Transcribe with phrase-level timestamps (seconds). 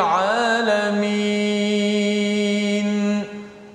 [0.00, 1.20] العالمين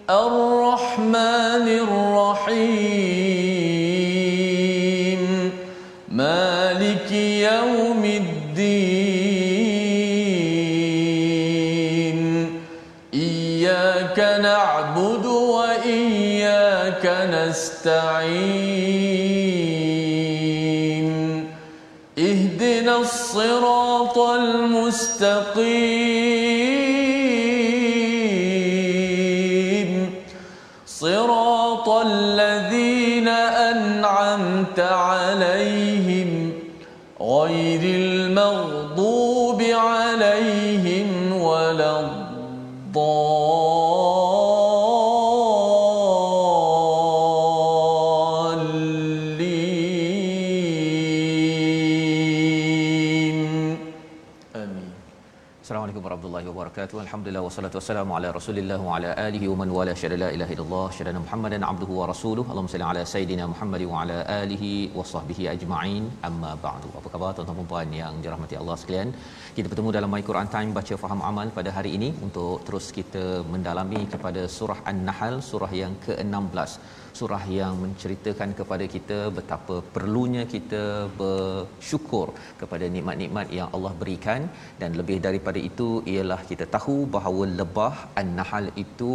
[0.09, 2.81] الرحمن الرحيم.
[6.09, 7.11] مالك
[7.51, 8.95] يوم الدين.
[13.13, 19.14] إياك نعبد وإياك نستعين.
[23.05, 25.05] الصراط المستقيم.
[30.85, 33.27] صراط الذين
[33.71, 36.53] أنعمت عليهم
[37.21, 39.44] غير المغضوب
[56.35, 56.97] warahmatullahi wabarakatuh.
[57.05, 60.87] Alhamdulillah wassalatu wassalamu ala Rasulillah wa ala alihi wa man wala syada la ilaha illallah
[60.97, 62.47] syada Muhammadan abduhu wa rasuluhu.
[62.51, 66.03] Allahumma salli ala sayidina Muhammad wa ala alihi wa sahbihi ajma'in.
[66.29, 66.89] Amma ba'du.
[66.99, 69.11] Apa khabar tuan-tuan dan puan yang dirahmati Allah sekalian?
[69.57, 73.25] Kita bertemu dalam My Quran Time baca faham amal pada hari ini untuk terus kita
[73.53, 76.71] mendalami kepada surah An-Nahl, surah yang ke-16
[77.17, 80.83] surah yang menceritakan kepada kita betapa perlunya kita
[81.19, 82.27] bersyukur
[82.61, 84.41] kepada nikmat-nikmat yang Allah berikan.
[84.81, 89.13] Dan lebih daripada itu ialah kita tahu bahawa lebah an-nahl itu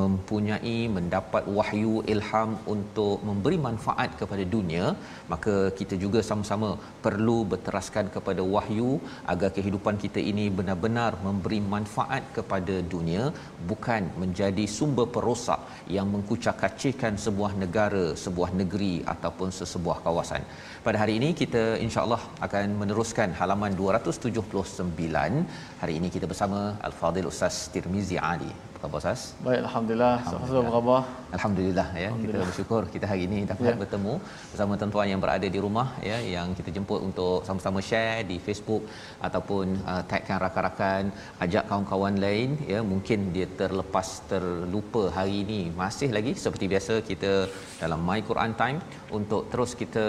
[0.00, 4.86] mempunyai mendapat wahyu ilham untuk memberi manfaat kepada dunia.
[5.32, 6.70] Maka kita juga sama-sama
[7.06, 8.90] perlu berteraskan kepada wahyu
[9.34, 13.24] agar kehidupan kita ini benar-benar memberi manfaat kepada dunia
[13.70, 15.60] bukan menjadi sumber perosak
[15.96, 20.42] yang mengkucak-kacirkan sebuah negara, sebuah negeri ataupun sesebuah kawasan.
[20.86, 25.46] Pada hari ini kita insya-Allah akan meneruskan halaman 279.
[25.82, 28.52] Hari ini kita bersama Al-Fadil Ustaz Tirmizi Ali.
[28.84, 29.20] Khabar Ustaz?
[29.44, 30.16] Baik, Alhamdulillah.
[30.20, 30.62] Alhamdulillah.
[30.68, 31.02] Apa khabar?
[31.36, 32.08] Alhamdulillah ya.
[32.22, 33.76] Kita bersyukur kita hari ini dapat ya.
[33.82, 34.14] bertemu
[34.50, 38.82] bersama tuan-tuan yang berada di rumah ya yang kita jemput untuk sama-sama share di Facebook
[39.26, 41.02] ataupun uh, tagkan rakan-rakan,
[41.46, 42.80] ajak kawan-kawan lain ya.
[42.92, 45.60] Mungkin dia terlepas terlupa hari ini.
[45.82, 47.32] Masih lagi seperti biasa kita
[47.80, 48.80] dalam My Quran Time
[49.18, 50.06] untuk terus kita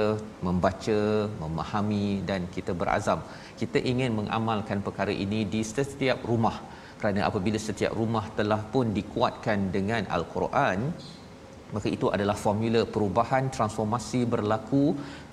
[0.47, 0.99] membaca,
[1.43, 3.21] memahami dan kita berazam
[3.61, 6.57] kita ingin mengamalkan perkara ini di setiap rumah
[7.05, 10.79] kerana apabila setiap rumah telah pun dikuatkan dengan al-Quran
[11.75, 14.83] maka itu adalah formula perubahan transformasi berlaku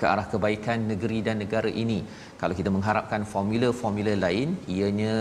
[0.01, 1.99] ke arah kebaikan negeri dan negara ini.
[2.41, 5.15] Kalau kita mengharapkan formula-formula lain ianya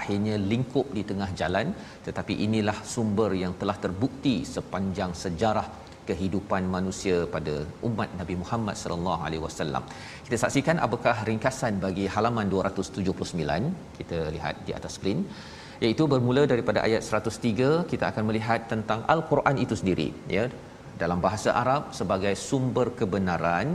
[0.00, 1.74] akhirnya lingkup di tengah jalan
[2.06, 5.66] tetapi inilah sumber yang telah terbukti sepanjang sejarah
[6.10, 7.54] kehidupan manusia pada
[7.88, 9.84] umat Nabi Muhammad sallallahu alaihi wasallam.
[10.26, 15.20] Kita saksikan apakah ringkasan bagi halaman 279 kita lihat di atas skrin
[15.82, 20.44] iaitu bermula daripada ayat 103 kita akan melihat tentang al-Quran itu sendiri ya.
[21.02, 23.68] Dalam bahasa Arab sebagai sumber kebenaran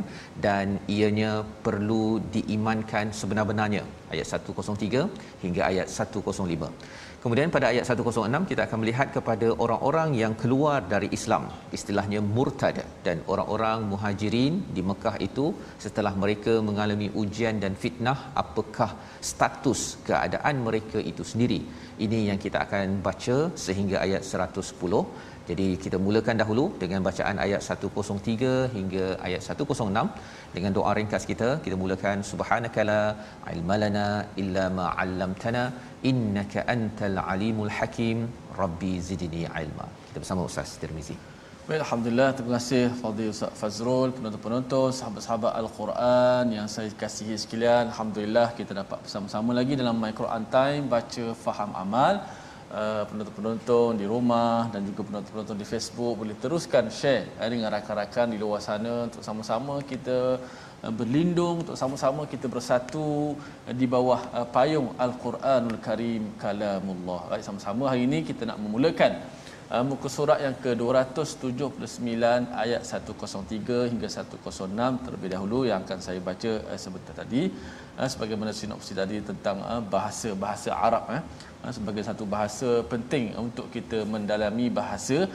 [0.45, 1.31] dan ianya
[1.65, 3.83] perlu diimankan sebenar-benarnya.
[4.13, 5.01] Ayat 103
[5.43, 6.71] hingga ayat 105
[7.21, 11.43] Kemudian pada ayat 106 kita akan melihat kepada orang-orang yang keluar dari Islam,
[11.77, 15.45] istilahnya murtad dan orang-orang muhajirin di Mekah itu
[15.85, 18.91] setelah mereka mengalami ujian dan fitnah, apakah
[19.31, 21.59] status keadaan mereka itu sendiri.
[22.05, 25.01] Ini yang kita akan baca sehingga ayat 110.
[25.49, 30.03] Jadi kita mulakan dahulu dengan bacaan ayat 103 hingga ayat 106
[30.55, 31.49] dengan doa ringkas kita.
[31.65, 32.99] Kita mulakan subhanakala
[33.53, 34.07] ilmalana
[34.41, 35.63] illa ma 'allamtana
[36.11, 38.27] innaka antal alimul hakim
[38.61, 39.87] rabbi zidni ilma.
[40.07, 41.17] Kita bersama Ustaz Tirmizi.
[41.69, 42.27] Baik, Alhamdulillah.
[42.35, 47.83] Terima kasih Fadil Ustaz Fazrul, penonton-penonton, sahabat-sahabat Al-Quran yang saya kasihi sekalian.
[47.91, 52.15] Alhamdulillah kita dapat bersama-sama lagi dalam My Quran Time, baca, faham, amal.
[52.67, 58.35] Uh, penonton-penonton di rumah dan juga penonton-penonton di Facebook boleh teruskan share uh, dengan rakan-rakan
[58.35, 60.35] di luar sana untuk sama-sama kita
[60.83, 63.39] uh, berlindung untuk sama-sama kita bersatu
[63.71, 64.19] di bawah
[64.51, 67.31] payung Al-Quranul Karim kalamullah.
[67.31, 69.15] Baik sama-sama hari ini kita nak memulakan
[69.73, 72.23] uh, muka surat yang ke-279
[72.63, 77.51] ayat 103 hingga 106 terlebih dahulu yang akan saya baca uh, sebentar tadi.
[77.97, 81.23] Uh, sebagaimana sinopsis tadi tentang uh, bahasa-bahasa Arab uh,
[81.77, 85.27] sebagai satu bahasa penting untuk kita mendalami bahasa.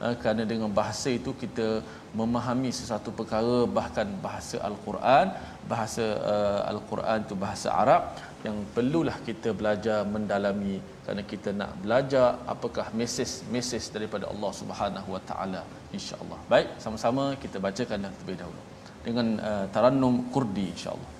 [0.00, 1.84] Uh, kerana dengan bahasa itu kita
[2.16, 5.28] memahami sesuatu perkara bahkan bahasa al-Quran.
[5.68, 8.02] Bahasa uh, al-Quran itu bahasa Arab
[8.45, 15.21] yang perlulah kita belajar mendalami kerana kita nak belajar apakah mesej-mesej daripada Allah Subhanahu Wa
[15.29, 15.61] Taala
[15.97, 16.39] insya-Allah.
[16.53, 18.61] Baik, sama-sama kita bacakan terlebih dahulu
[19.07, 21.11] dengan uh, tarannum Kurdi insya-Allah.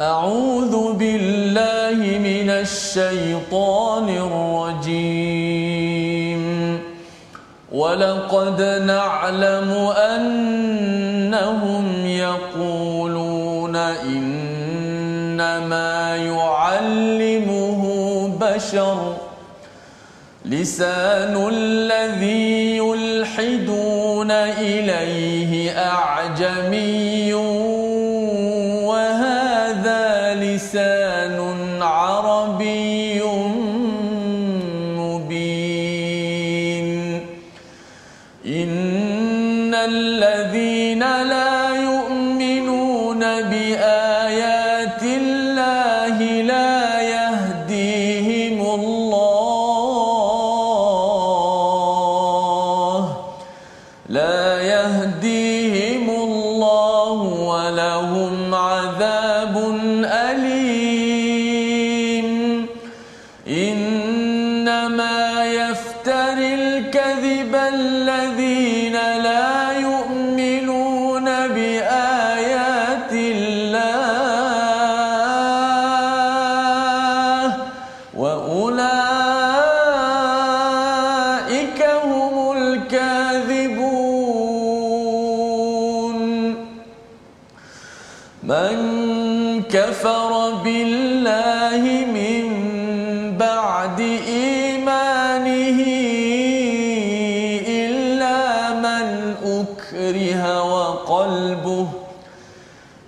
[0.00, 6.13] أعوذ بالله من الشيطان الرجيم
[7.75, 9.71] ولقد نعلم
[10.15, 13.75] أنهم يقولون
[14.05, 15.65] إنما
[16.15, 17.81] يعلمه
[18.41, 19.15] بشر
[20.45, 27.14] لسان الذي يلحدون إليه أعجمي
[95.65, 96.85] إيمانه
[97.67, 101.87] إلا من أكره وقلبه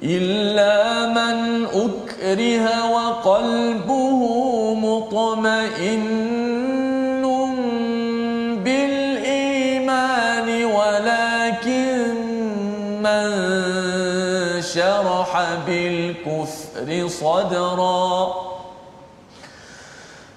[0.03, 4.19] إلا من أكره وقلبه
[4.73, 6.27] مطمئن
[14.77, 15.31] شرح
[15.67, 18.35] بالكفر صدرا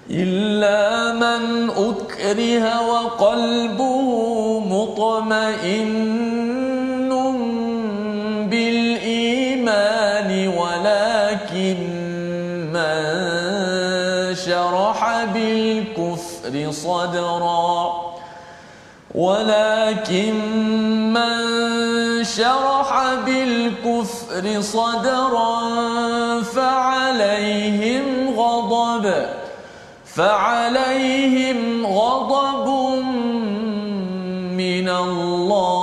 [0.09, 1.69] إلا من
[2.21, 6.11] أكره وقلبه مطمئن
[8.49, 11.77] بالإيمان ولكن
[12.73, 18.11] من شرح بالكفر صدرا.
[19.15, 20.35] ولكن
[21.13, 25.61] من شرح بالكفر صدرا
[26.41, 28.03] فعليهم
[28.39, 29.25] غضب
[30.05, 31.70] فعليهم
[32.10, 32.66] غضب
[34.56, 35.79] من الله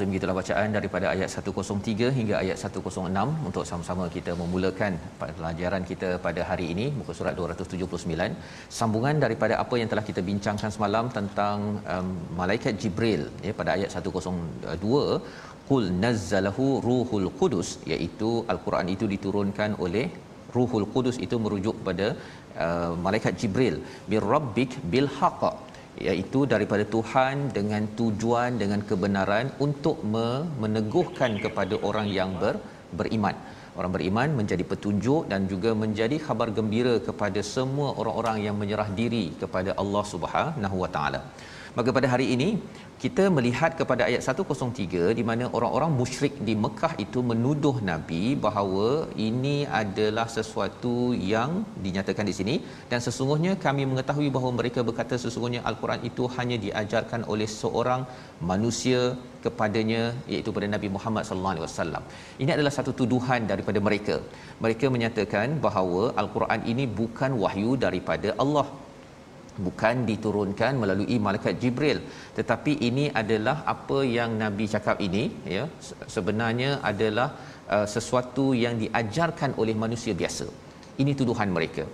[0.00, 4.92] Al-Azim gitulah bacaan daripada ayat 103 hingga ayat 106 untuk sama-sama kita memulakan
[5.38, 8.30] pelajaran kita pada hari ini muka surat 279
[8.78, 11.58] sambungan daripada apa yang telah kita bincangkan semalam tentang
[11.94, 12.08] um,
[12.40, 15.04] malaikat Jibril ya pada ayat 102
[15.68, 20.06] qul nazzalahu ruhul qudus iaitu al-Quran itu diturunkan oleh
[20.56, 22.06] ruhul qudus itu merujuk kepada
[22.64, 23.76] uh, malaikat Jibril.
[24.12, 25.42] Bir rabbik bil haqq
[26.08, 29.96] iaitu daripada Tuhan dengan tujuan dengan kebenaran untuk
[30.62, 32.54] meneguhkan kepada orang yang ber,
[32.98, 33.36] beriman.
[33.78, 39.24] Orang beriman menjadi petunjuk dan juga menjadi khabar gembira kepada semua orang-orang yang menyerah diri
[39.42, 41.20] kepada Allah Subhanahu Wa Taala.
[41.78, 42.48] Maka pada hari ini
[43.02, 48.88] kita melihat kepada ayat 103 di mana orang-orang musyrik di Mekah itu menuduh Nabi bahawa
[49.28, 50.94] ini adalah sesuatu
[51.34, 51.50] yang
[51.84, 52.54] dinyatakan di sini
[52.90, 58.02] dan sesungguhnya kami mengetahui bahawa mereka berkata sesungguhnya al-Quran itu hanya diajarkan oleh seorang
[58.52, 59.00] manusia
[59.46, 62.02] kepadanya iaitu pada Nabi Muhammad sallallahu alaihi wasallam.
[62.42, 64.18] Ini adalah satu tuduhan daripada mereka.
[64.64, 68.66] Mereka menyatakan bahawa al-Quran ini bukan wahyu daripada Allah
[69.66, 72.00] bukan diturunkan melalui malaikat Jibril.
[72.38, 75.24] Tetapi ini adalah apa yang nabi cakap ini
[75.56, 75.64] ya
[76.16, 77.28] sebenarnya adalah
[77.74, 80.48] uh, sesuatu yang diajarkan oleh manusia biasa.
[81.02, 81.84] Ini tuduhan mereka.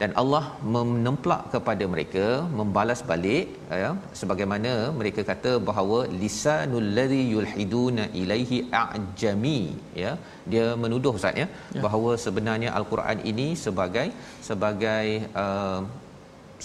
[0.00, 0.42] Dan Allah
[0.74, 2.24] menemplak kepada mereka
[2.58, 3.46] membalas balik
[3.82, 9.60] ya sebagaimana mereka kata bahawa lisanul ladzi yulhiduna ilaihi a'jami
[10.02, 10.12] ya
[10.52, 11.46] dia menuduh ustaz ya,
[11.76, 11.82] ya.
[11.84, 14.08] bahawa sebenarnya al-Quran ini sebagai
[14.48, 15.06] sebagai
[15.44, 15.80] uh,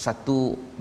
[0.05, 0.39] satu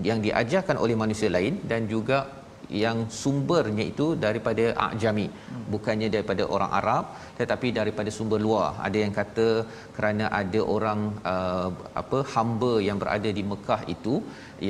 [0.08, 2.40] yang diajarkan oleh manusia lain dan juga
[2.84, 5.26] yang sumbernya itu daripada ajami.
[5.30, 5.64] Hmm.
[5.72, 7.04] bukannya daripada orang Arab
[7.38, 8.68] tetapi daripada sumber luar.
[8.86, 9.48] Ada yang kata
[9.96, 11.00] kerana ada orang
[11.32, 11.70] uh,
[12.02, 14.14] apa hamba yang berada di Mekah itu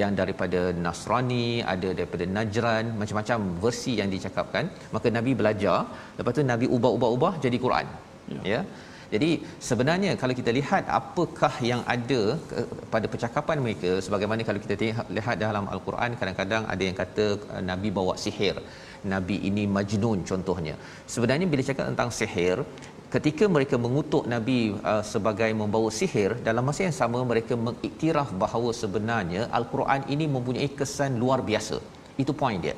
[0.01, 4.67] yang daripada Nasrani ada daripada Najran macam-macam versi yang dicakapkan.
[4.97, 5.79] Maka nabi belajar.
[6.21, 7.89] Lepas tu nabi ubah-ubah-ubah jadi Quran.
[8.35, 8.61] Ya, ya?
[9.15, 9.31] Jadi
[9.69, 12.21] sebenarnya kalau kita lihat apakah yang ada
[12.93, 14.75] pada percakapan mereka sebagaimana kalau kita
[15.17, 18.57] lihat dalam al-Quran kadang-kadang ada yang kata uh, nabi bawa sihir.
[19.15, 20.75] Nabi ini majnun contohnya.
[21.15, 22.59] Sebenarnya bila cakap tentang sihir
[23.15, 24.59] ketika mereka mengutuk nabi
[24.91, 30.71] uh, sebagai membawa sihir dalam masa yang sama mereka mengiktiraf bahawa sebenarnya al-Quran ini mempunyai
[30.81, 31.79] kesan luar biasa.
[32.23, 32.77] Itu point dia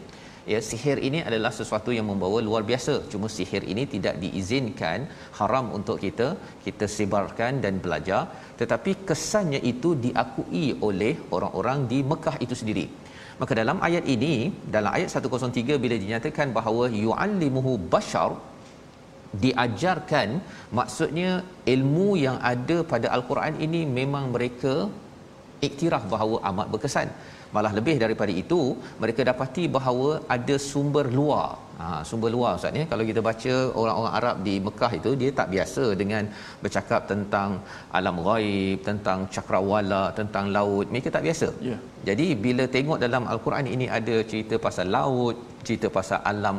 [0.53, 2.95] ya sihir ini adalah sesuatu yang membawa luar biasa.
[3.13, 5.09] Cuma sihir ini tidak diizinkan
[5.39, 6.29] haram untuk kita
[6.65, 8.23] kita sebarkan dan belajar.
[8.61, 12.87] Tetapi kesannya itu diakui oleh orang-orang di Mekah itu sendiri.
[13.41, 14.35] Maka dalam ayat ini
[14.75, 18.31] dalam ayat 103 bila dinyatakan bahawa yu'allimuhu bashar
[19.43, 20.29] diajarkan
[20.79, 21.31] maksudnya
[21.75, 24.75] ilmu yang ada pada al-Quran ini memang mereka
[25.67, 27.09] iktiraf bahawa amat berkesan
[27.57, 28.61] malah lebih daripada itu
[29.03, 31.49] mereka dapati bahawa ada sumber luar.
[31.83, 35.49] Ha, sumber luar ustaz ni kalau kita baca orang-orang Arab di Mekah itu dia tak
[35.55, 36.25] biasa dengan
[36.65, 37.51] bercakap tentang
[37.99, 40.87] alam ghaib tentang cakrawala tentang laut.
[40.93, 41.49] Mereka tak biasa.
[41.69, 41.81] Yeah.
[42.09, 46.57] jadi bila tengok dalam al-Quran ini ada cerita pasal laut cerita pasal alam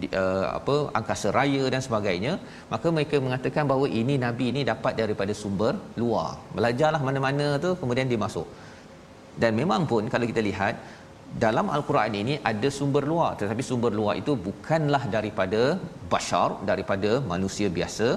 [0.00, 2.32] di, uh, apa angkasa raya dan sebagainya
[2.72, 6.30] maka mereka mengatakan bahawa ini nabi ini dapat daripada sumber luar.
[6.56, 8.48] Belajarlah mana-mana tu kemudian dia masuk
[9.42, 10.74] dan memang pun kalau kita lihat
[11.44, 13.30] dalam al-Quran ini ada sumber luar.
[13.40, 15.62] Tetapi sumber luar itu bukanlah daripada
[16.12, 18.08] bashar daripada manusia biasa.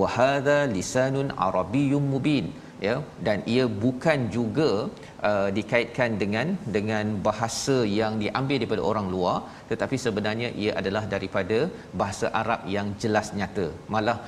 [0.00, 2.46] Wa hadza lisanun arabiyyum mubin.
[2.86, 2.94] Ya
[3.26, 4.70] dan ia bukan juga
[5.28, 9.36] uh, dikaitkan dengan dengan bahasa yang diambil daripada orang luar.
[9.70, 11.58] Tetapi sebenarnya ia adalah daripada
[12.02, 13.68] bahasa Arab yang jelas nyata.
[13.94, 14.18] Malah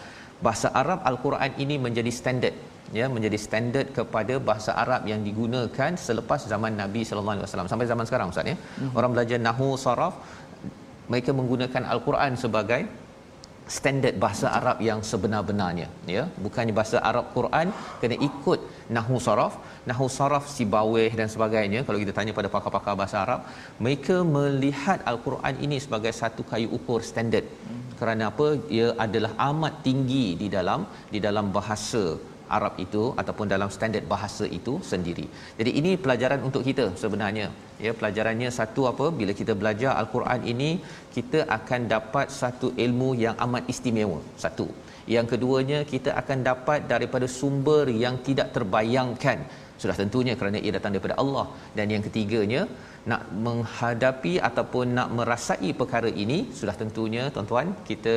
[0.46, 2.56] bahasa Arab al-Quran ini menjadi standard
[2.98, 7.70] ya menjadi standard kepada bahasa Arab yang digunakan selepas zaman Nabi sallallahu alaihi wasallam.
[7.72, 8.56] Sampai zaman sekarang ustaz ya.
[8.58, 8.92] Mm-hmm.
[8.98, 10.14] orang belajar nahwu saraf
[11.12, 12.82] mereka menggunakan al-Quran sebagai
[13.76, 16.24] standard bahasa Arab yang sebenar-benarnya ya.
[16.44, 18.60] Bukannya bahasa Arab Quran kena ikut
[18.96, 19.54] nahwu saraf.
[19.90, 23.40] Nahwu saraf sibawih dan sebagainya kalau kita tanya pada pakar-pakar bahasa Arab
[23.86, 27.48] mereka melihat al-Quran ini sebagai satu kayu ukur standard.
[27.66, 27.82] Hmm.
[27.98, 28.46] kerana apa?
[28.76, 30.80] Ia adalah amat tinggi di dalam
[31.12, 32.04] di dalam bahasa
[32.56, 35.26] Arab itu ataupun dalam standard bahasa itu sendiri.
[35.58, 37.46] Jadi ini pelajaran untuk kita sebenarnya.
[37.84, 39.06] Ya, pelajarannya satu apa?
[39.20, 40.70] Bila kita belajar al-Quran ini,
[41.16, 44.20] kita akan dapat satu ilmu yang amat istimewa.
[44.44, 44.68] Satu.
[45.14, 49.38] Yang keduanya, kita akan dapat daripada sumber yang tidak terbayangkan.
[49.82, 51.46] Sudah tentunya kerana ia datang daripada Allah.
[51.76, 52.62] Dan yang ketiganya,
[53.10, 58.14] nak menghadapi ataupun nak merasai perkara ini, sudah tentunya tuan-tuan, kita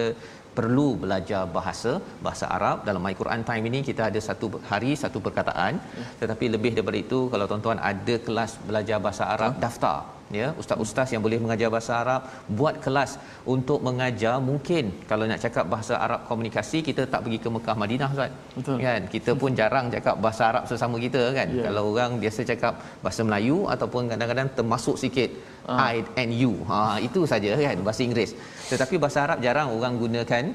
[0.59, 1.93] perlu belajar bahasa
[2.27, 2.77] bahasa Arab.
[2.89, 5.75] Dalam My Quran Time ini kita ada satu hari satu perkataan.
[6.21, 11.21] Tetapi lebih daripada itu kalau tuan-tuan ada kelas belajar bahasa Arab daftar ya ustaz-ustaz yang
[11.25, 12.21] boleh mengajar bahasa Arab
[12.59, 13.11] buat kelas
[13.53, 14.85] untuk mengajar mungkin.
[15.09, 18.31] Kalau nak cakap bahasa Arab komunikasi kita tak pergi ke Mekah Madinah ustaz.
[18.57, 18.77] Betul.
[18.85, 19.01] Kan?
[19.13, 21.47] Kita pun jarang cakap bahasa Arab sesama kita kan?
[21.49, 21.65] Yeah.
[21.67, 22.73] kalau orang biasa cakap
[23.05, 25.29] bahasa Melayu ataupun kadang-kadang termasuk sikit
[25.69, 25.77] uh.
[25.93, 26.53] I and you.
[26.69, 27.77] Ha itu saja kan?
[27.87, 28.33] Bahasa Inggeris.
[28.71, 30.45] Tetapi bahasa Arab jarang orang gunakan.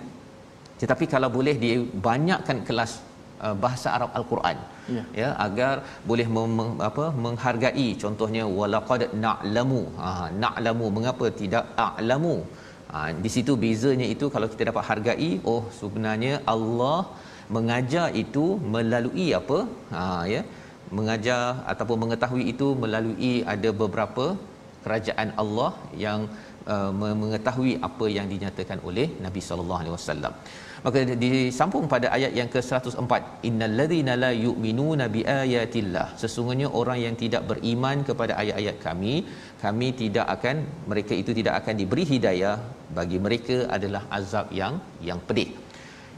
[0.75, 3.14] Tetapi kalau boleh dibanyakkan kelas
[3.47, 4.59] uh, bahasa Arab Al-Quran.
[4.97, 5.03] Ya.
[5.21, 5.75] ya agar
[6.11, 6.55] boleh mem,
[6.89, 7.89] apa menghargai.
[8.05, 9.83] Contohnya walaqad na'lamu.
[10.05, 10.13] Ha
[10.45, 10.89] na'lamu.
[10.99, 12.37] Mengapa tidak a'lamu?
[12.93, 16.99] Ha di situ bezanya itu kalau kita dapat hargai oh sebenarnya Allah
[17.57, 18.47] mengajar itu
[18.77, 19.61] melalui apa?
[19.95, 20.43] Ha ya.
[20.99, 24.27] Mengajar ataupun mengetahui itu melalui ada beberapa
[24.85, 25.71] kerajaan Allah
[26.05, 26.21] yang
[26.73, 30.33] uh, mengetahui apa yang dinyatakan oleh Nabi sallallahu alaihi wasallam
[30.85, 33.13] maka disambung pada ayat yang ke-104.
[33.49, 36.07] Innalladzina la yu'minuna biayatillah.
[36.23, 39.15] Sesungguhnya orang yang tidak beriman kepada ayat-ayat kami
[39.65, 40.57] kami tidak akan
[40.91, 42.57] mereka itu tidak akan diberi hidayah.
[42.99, 44.77] Bagi mereka adalah azab yang
[45.09, 45.49] yang pedih.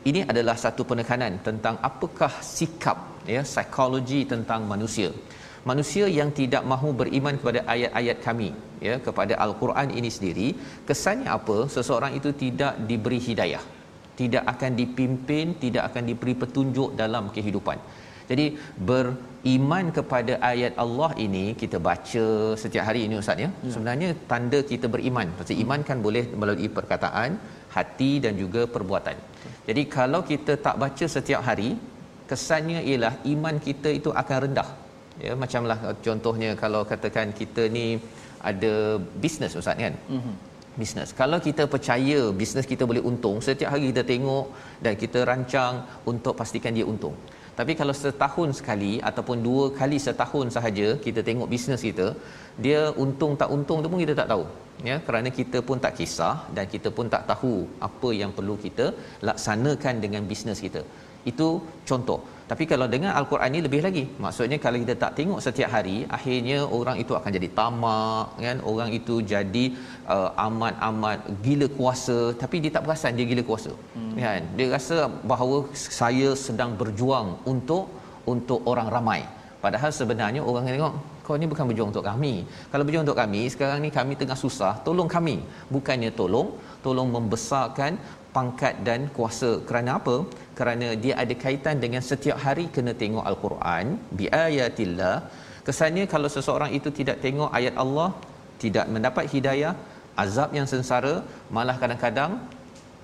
[0.09, 2.99] Ini adalah satu penekanan tentang apakah sikap
[3.35, 5.11] ya psikologi tentang manusia.
[5.71, 8.51] Manusia yang tidak mahu beriman kepada ayat-ayat kami
[8.89, 10.49] ya kepada al-Quran ini sendiri
[10.91, 11.59] kesannya apa?
[11.77, 13.76] Seseorang itu tidak diberi hidayah
[14.21, 17.79] tidak akan dipimpin tidak akan diberi petunjuk dalam kehidupan
[18.31, 18.47] Jadi
[18.89, 22.25] beriman kepada ayat Allah ini kita baca
[22.63, 23.49] setiap hari ini ustaz ya.
[23.51, 23.71] ya.
[23.75, 25.29] Sebenarnya tanda kita beriman.
[25.39, 27.39] Pasal iman kan boleh melalui perkataan,
[27.77, 29.17] hati dan juga perbuatan.
[29.69, 31.71] Jadi kalau kita tak baca setiap hari,
[32.33, 34.69] kesannya ialah iman kita itu akan rendah.
[35.27, 37.87] Ya macamlah contohnya kalau katakan kita ni
[38.51, 38.75] ada
[39.23, 39.97] bisnes ustaz kan.
[40.17, 41.11] Mm-hmm bisnes.
[41.21, 44.47] Kalau kita percaya bisnes kita boleh untung, setiap hari kita tengok
[44.85, 45.75] dan kita rancang
[46.13, 47.17] untuk pastikan dia untung.
[47.59, 52.07] Tapi kalau setahun sekali ataupun dua kali setahun sahaja kita tengok bisnes kita,
[52.65, 54.45] dia untung tak untung tu pun kita tak tahu.
[54.89, 57.55] Ya, kerana kita pun tak kisah dan kita pun tak tahu
[57.89, 58.87] apa yang perlu kita
[59.29, 60.83] laksanakan dengan bisnes kita.
[61.31, 61.49] Itu
[61.91, 62.21] contoh.
[62.51, 64.05] Tapi kalau dengan al-Quran ni lebih lagi.
[64.25, 68.91] Maksudnya kalau kita tak tengok setiap hari, akhirnya orang itu akan jadi tamak kan, orang
[68.99, 69.65] itu jadi
[70.15, 73.73] uh, amat-amat gila kuasa tapi dia tak perasan dia gila kuasa.
[73.97, 74.15] Hmm.
[74.25, 74.43] Kan?
[74.59, 74.97] Dia rasa
[75.33, 77.91] bahawa saya sedang berjuang untuk
[78.35, 79.21] untuk orang ramai.
[79.65, 80.95] Padahal sebenarnya orang tengok
[81.27, 82.35] kau ni bukan berjuang untuk kami.
[82.71, 85.37] Kalau berjuang untuk kami, sekarang ni kami tengah susah, tolong kami.
[85.75, 86.55] Bukannya tolong,
[86.87, 87.99] tolong membesarkan
[88.37, 89.51] pangkat dan kuasa.
[89.69, 90.17] Kerana apa?
[90.59, 93.87] Kerana dia ada kaitan dengan setiap hari kena tengok al-Quran
[94.19, 95.17] bi ayatillah.
[95.67, 98.09] Kesannya kalau seseorang itu tidak tengok ayat Allah,
[98.65, 99.73] tidak mendapat hidayah,
[100.25, 101.15] azab yang sengsara,
[101.57, 102.33] malah kadang-kadang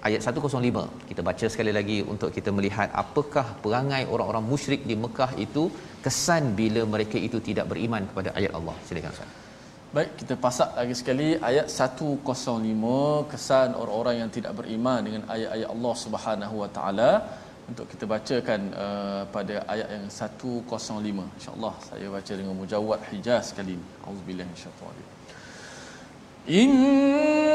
[0.06, 5.30] ayat 105 kita baca sekali lagi untuk kita melihat apakah perangai orang-orang musyrik di Mekah
[5.46, 5.64] itu
[6.04, 8.76] kesan bila mereka itu tidak beriman kepada ayat Allah.
[8.88, 9.30] Silakan Ustaz.
[9.92, 12.24] Baik, kita pasak lagi sekali ayat 105
[13.28, 17.10] kesan orang-orang yang tidak beriman dengan ayat-ayat Allah Subhanahu Wa Taala
[17.68, 20.64] untuk kita bacakan uh, pada ayat yang 105.
[21.36, 23.84] Insya-Allah saya baca dengan mujawwad Hijaz kali ini.
[24.08, 25.06] Auzubillahi minasyaitanir.
[26.48, 27.52] Innama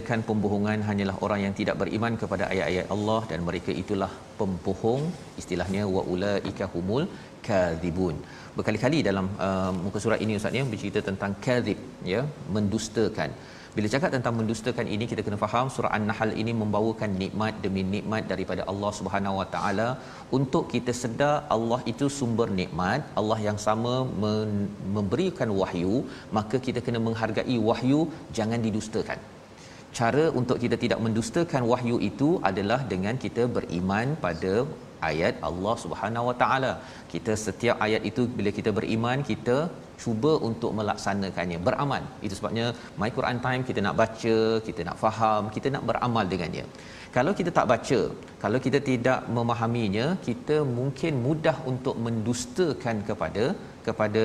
[0.00, 5.02] mengadakan pembohongan hanyalah orang yang tidak beriman kepada ayat-ayat Allah dan mereka itulah pembohong
[5.40, 7.04] istilahnya wa ulaika humul
[7.46, 8.16] kadzibun
[8.56, 11.78] berkali-kali dalam uh, muka surat ini ustaz ya bercerita tentang kadzib
[12.12, 12.20] ya
[12.56, 13.32] mendustakan.
[13.74, 18.22] Bila cakap tentang mendustakan ini kita kena faham surah An-Nahl ini membawakan nikmat demi nikmat
[18.32, 19.88] daripada Allah Subhanahu Wa Taala.
[20.38, 23.94] Untuk kita sedar Allah itu sumber nikmat, Allah yang sama
[24.96, 25.98] memberikan wahyu,
[26.38, 28.00] maka kita kena menghargai wahyu
[28.38, 29.20] jangan didustakan
[29.98, 34.54] cara untuk kita tidak mendustakan wahyu itu adalah dengan kita beriman pada
[35.10, 36.72] ayat Allah Subhanahu Wa Taala.
[37.12, 39.56] Kita setiap ayat itu bila kita beriman, kita
[40.02, 42.02] cuba untuk melaksanakannya, beramal.
[42.26, 42.66] Itu sebabnya
[43.00, 44.36] My Quran Time kita nak baca,
[44.68, 46.64] kita nak faham, kita nak beramal dengannya.
[47.16, 48.00] Kalau kita tak baca,
[48.42, 53.44] kalau kita tidak memahaminya, kita mungkin mudah untuk mendustakan kepada
[53.88, 54.22] kepada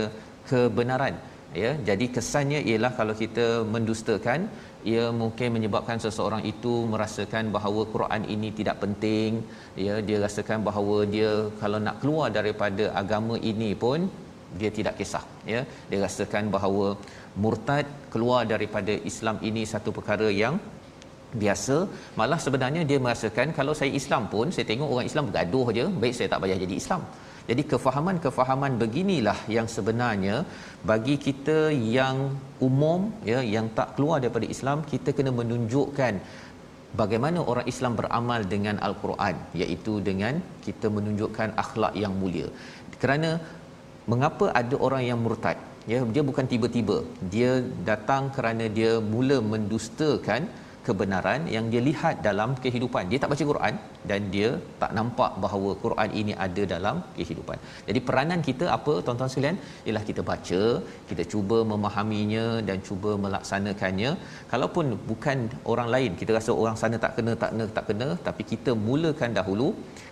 [0.49, 1.15] kebenaran.
[1.61, 4.39] Ya, jadi kesannya ialah kalau kita mendustakan
[4.91, 9.41] ia mungkin menyebabkan seseorang itu merasakan bahawa Quran ini tidak penting.
[9.85, 13.99] Ya dia rasakan bahawa dia kalau nak keluar daripada agama ini pun
[14.59, 15.61] dia tidak kisah ya.
[15.89, 16.87] Dia rasakan bahawa
[17.43, 20.57] murtad keluar daripada Islam ini satu perkara yang
[21.43, 21.77] biasa.
[22.19, 26.15] Malah sebenarnya dia merasakan kalau saya Islam pun saya tengok orang Islam bergaduh je baik
[26.19, 27.03] saya tak payah jadi Islam
[27.49, 30.35] jadi kefahaman-kefahaman beginilah yang sebenarnya
[30.91, 31.59] bagi kita
[31.97, 32.17] yang
[32.67, 36.13] umum ya yang tak keluar daripada Islam kita kena menunjukkan
[37.01, 42.49] bagaimana orang Islam beramal dengan al-Quran iaitu dengan kita menunjukkan akhlak yang mulia.
[43.01, 43.31] Kerana
[44.11, 45.57] mengapa ada orang yang murtad?
[45.91, 46.97] Ya dia bukan tiba-tiba.
[47.33, 47.51] Dia
[47.89, 50.43] datang kerana dia mula mendustakan
[50.87, 53.03] kebenaran yang dia lihat dalam kehidupan.
[53.11, 53.73] Dia tak baca Quran
[54.09, 54.49] dan dia
[54.81, 57.57] tak nampak bahawa Quran ini ada dalam kehidupan.
[57.87, 59.57] Jadi peranan kita apa tuan-tuan sekalian?
[59.87, 60.61] Ialah kita baca
[61.09, 64.11] kita cuba memahaminya dan cuba melaksanakannya.
[64.53, 65.37] Kalaupun bukan
[65.73, 69.31] orang lain kita rasa orang sana tak kena tak kena tak kena tapi kita mulakan
[69.39, 69.69] dahulu.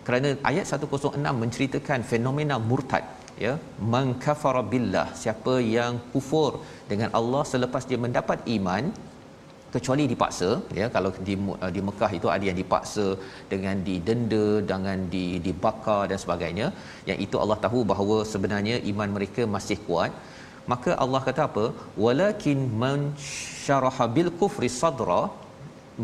[0.08, 3.04] Kerana ayat 106 menceritakan fenomena murtad
[3.46, 3.54] ya.
[3.94, 6.52] Man kafara billah siapa yang kufur
[6.92, 8.86] dengan Allah selepas dia mendapat iman
[9.74, 11.36] kecuali dipaksa ya kalau di
[11.76, 13.06] di Mekah itu ada yang dipaksa
[13.54, 16.68] dengan didenda dengan di dibakar dan sebagainya.
[17.10, 20.14] Yang itu Allah tahu bahawa sebenarnya iman mereka masih kuat.
[20.72, 21.66] Maka Allah kata apa?
[22.04, 23.00] Walakin man
[23.64, 25.24] syaraha bil kufri sadra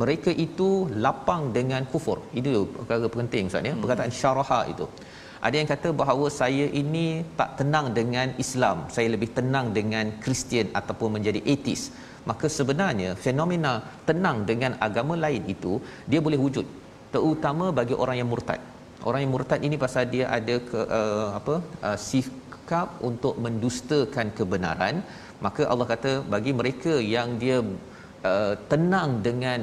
[0.02, 0.70] mereka itu
[1.06, 2.18] lapang dengan kufur.
[2.40, 4.88] Itu perkara penting ustaz ya perkataan syaraha itu.
[5.48, 7.06] Ada yang kata bahawa saya ini
[7.40, 8.78] tak tenang dengan Islam.
[8.96, 11.84] Saya lebih tenang dengan Kristian ataupun menjadi ateis
[12.30, 13.72] maka sebenarnya fenomena
[14.08, 15.74] tenang dengan agama lain itu
[16.12, 16.66] dia boleh wujud
[17.14, 18.62] terutama bagi orang yang murtad.
[19.08, 21.56] Orang yang murtad ini pasal dia ada ke uh, apa
[21.88, 24.96] uh, sikap untuk mendustakan kebenaran
[25.46, 27.60] maka Allah kata bagi mereka yang dia
[28.30, 29.62] uh, tenang dengan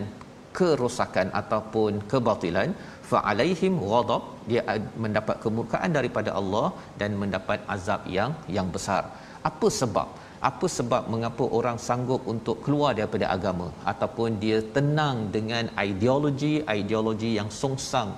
[0.58, 2.68] kerosakan ataupun kebatilan
[3.10, 4.62] fa alaihim ghadab dia
[5.04, 6.66] mendapat kemurkaan daripada Allah
[7.00, 9.02] dan mendapat azab yang yang besar.
[9.50, 10.08] Apa sebab
[10.50, 17.48] apa sebab mengapa orang sanggup untuk keluar daripada agama ataupun dia tenang dengan ideologi-ideologi yang
[17.60, 18.10] songsang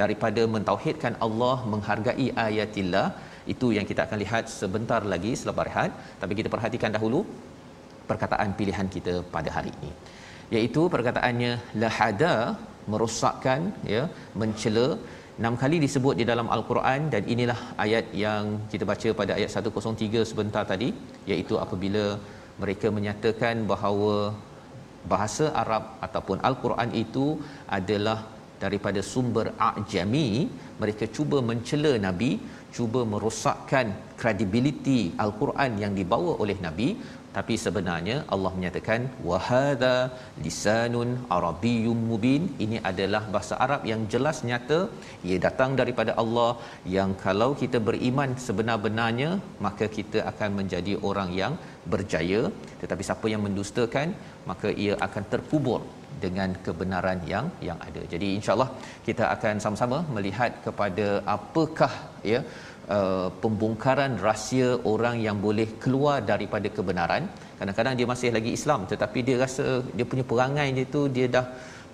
[0.00, 3.08] daripada mentauhidkan Allah menghargai ayatillah?
[3.52, 5.90] Itu yang kita akan lihat sebentar lagi selepas rehat.
[6.22, 7.20] Tapi kita perhatikan dahulu
[8.10, 9.90] perkataan pilihan kita pada hari ini.
[10.54, 11.52] Iaitu perkataannya
[11.82, 12.34] lahada
[12.92, 14.02] merosakkan ya
[14.40, 14.86] mencela
[15.40, 20.30] enam kali disebut di dalam al-Quran dan inilah ayat yang kita baca pada ayat 103
[20.30, 20.88] sebentar tadi
[21.30, 22.04] iaitu apabila
[22.62, 24.14] mereka menyatakan bahawa
[25.12, 27.26] bahasa Arab ataupun al-Quran itu
[27.78, 28.18] adalah
[28.62, 30.28] daripada sumber ajami.
[30.82, 32.30] Mereka cuba mencela nabi
[32.76, 33.86] cuba merosakkan
[34.20, 36.88] kredibiliti al-Quran yang dibawa oleh nabi
[37.36, 39.96] tapi sebenarnya Allah menyatakan wahada
[40.44, 42.42] lisanun arabiyyum mubin.
[42.64, 44.78] Ini adalah bahasa Arab yang jelas nyata.
[45.28, 46.50] Ia datang daripada Allah
[46.96, 49.30] yang kalau kita beriman sebenar-benarnya
[49.66, 51.54] maka kita akan menjadi orang yang
[51.94, 52.42] berjaya.
[52.80, 54.16] Tetapi siapa yang mendustakan
[54.50, 55.80] maka ia akan terkubur
[56.24, 58.02] dengan kebenaran yang yang ada.
[58.12, 58.70] Jadi insya-Allah
[59.08, 61.92] kita akan sama-sama melihat kepada apakah
[62.32, 62.40] ya
[62.94, 67.24] uh, pembongkaran rahsia orang yang boleh keluar daripada kebenaran.
[67.58, 69.64] Kadang-kadang dia masih lagi Islam tetapi dia rasa
[69.96, 71.46] dia punya perangai dia tu dia dah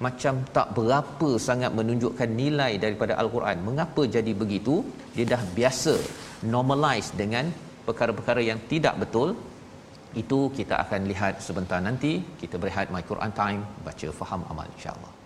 [0.07, 3.57] macam tak berapa sangat menunjukkan nilai daripada al-Quran.
[3.69, 4.75] Mengapa jadi begitu?
[5.15, 5.95] Dia dah biasa
[6.55, 7.47] normalize dengan
[7.87, 9.31] perkara-perkara yang tidak betul.
[10.23, 12.13] Itu kita akan lihat sebentar nanti.
[12.43, 15.22] Kita berehat my Quran time baca faham amal insyaallah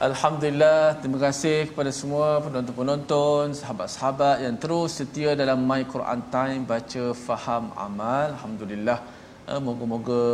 [0.00, 7.12] Alhamdulillah, terima kasih kepada semua penonton-penonton, sahabat-sahabat yang terus setia dalam My Quran Time baca
[7.12, 8.32] faham amal.
[8.32, 8.96] Alhamdulillah.
[9.44, 10.24] Uh, moga-moga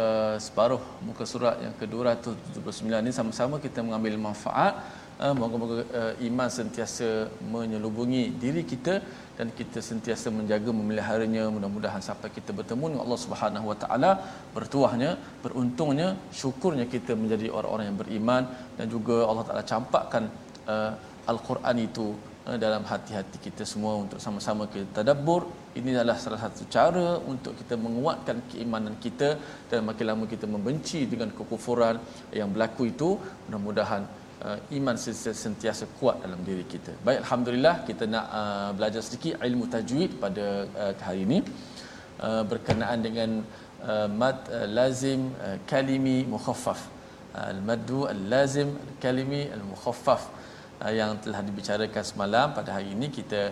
[0.00, 4.76] uh, separuh muka surat yang ke-279 ini sama-sama kita mengambil manfaat.
[5.24, 7.06] Uh, moga-moga uh, iman sentiasa
[7.52, 8.94] menyelubungi diri kita
[9.36, 11.44] dan kita sentiasa menjaga memeliharanya.
[11.54, 14.10] Mudah-mudahan sampai kita bertemu dengan Allah Subhanahu Wa Taala
[14.56, 15.10] bertuahnya
[15.44, 16.08] beruntungnya
[16.40, 18.42] syukurnya kita menjadi orang-orang yang beriman
[18.76, 20.24] dan juga Allah Taala campakkan
[20.68, 20.92] uh,
[21.32, 22.08] al-Quran itu
[22.64, 25.48] dalam hati-hati kita semua untuk sama-sama kita tadabbur.
[25.80, 29.40] Ini adalah salah satu cara untuk kita menguatkan keimanan kita
[29.72, 31.96] dan makin lama kita membenci dengan kekufuran
[32.40, 33.16] yang berlaku itu.
[33.48, 34.04] Mudah-mudahan
[34.44, 34.96] uh, iman
[35.42, 36.92] sentiasa kuat dalam diri kita.
[37.06, 40.46] Baik alhamdulillah kita nak uh, belajar sedikit ilmu tajwid pada
[40.84, 41.38] uh, hari ini
[42.20, 43.30] uh, berkenaan dengan
[43.82, 46.80] uh, mad uh, lazim uh, kalimi mukhaffaf.
[47.34, 50.22] Uh, al-maddu al-lazim al-kalimi al-mukhaffaf
[50.84, 53.50] uh, yang telah dibicarakan semalam pada hari ini kita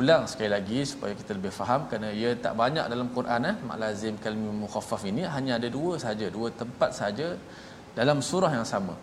[0.00, 3.78] ulang sekali lagi supaya kita lebih faham kerana ia tak banyak dalam Quran eh mak
[3.82, 7.28] lazim kalimi mukhaffaf ini hanya ada dua saja dua tempat saja
[7.98, 8.94] dalam surah yang sama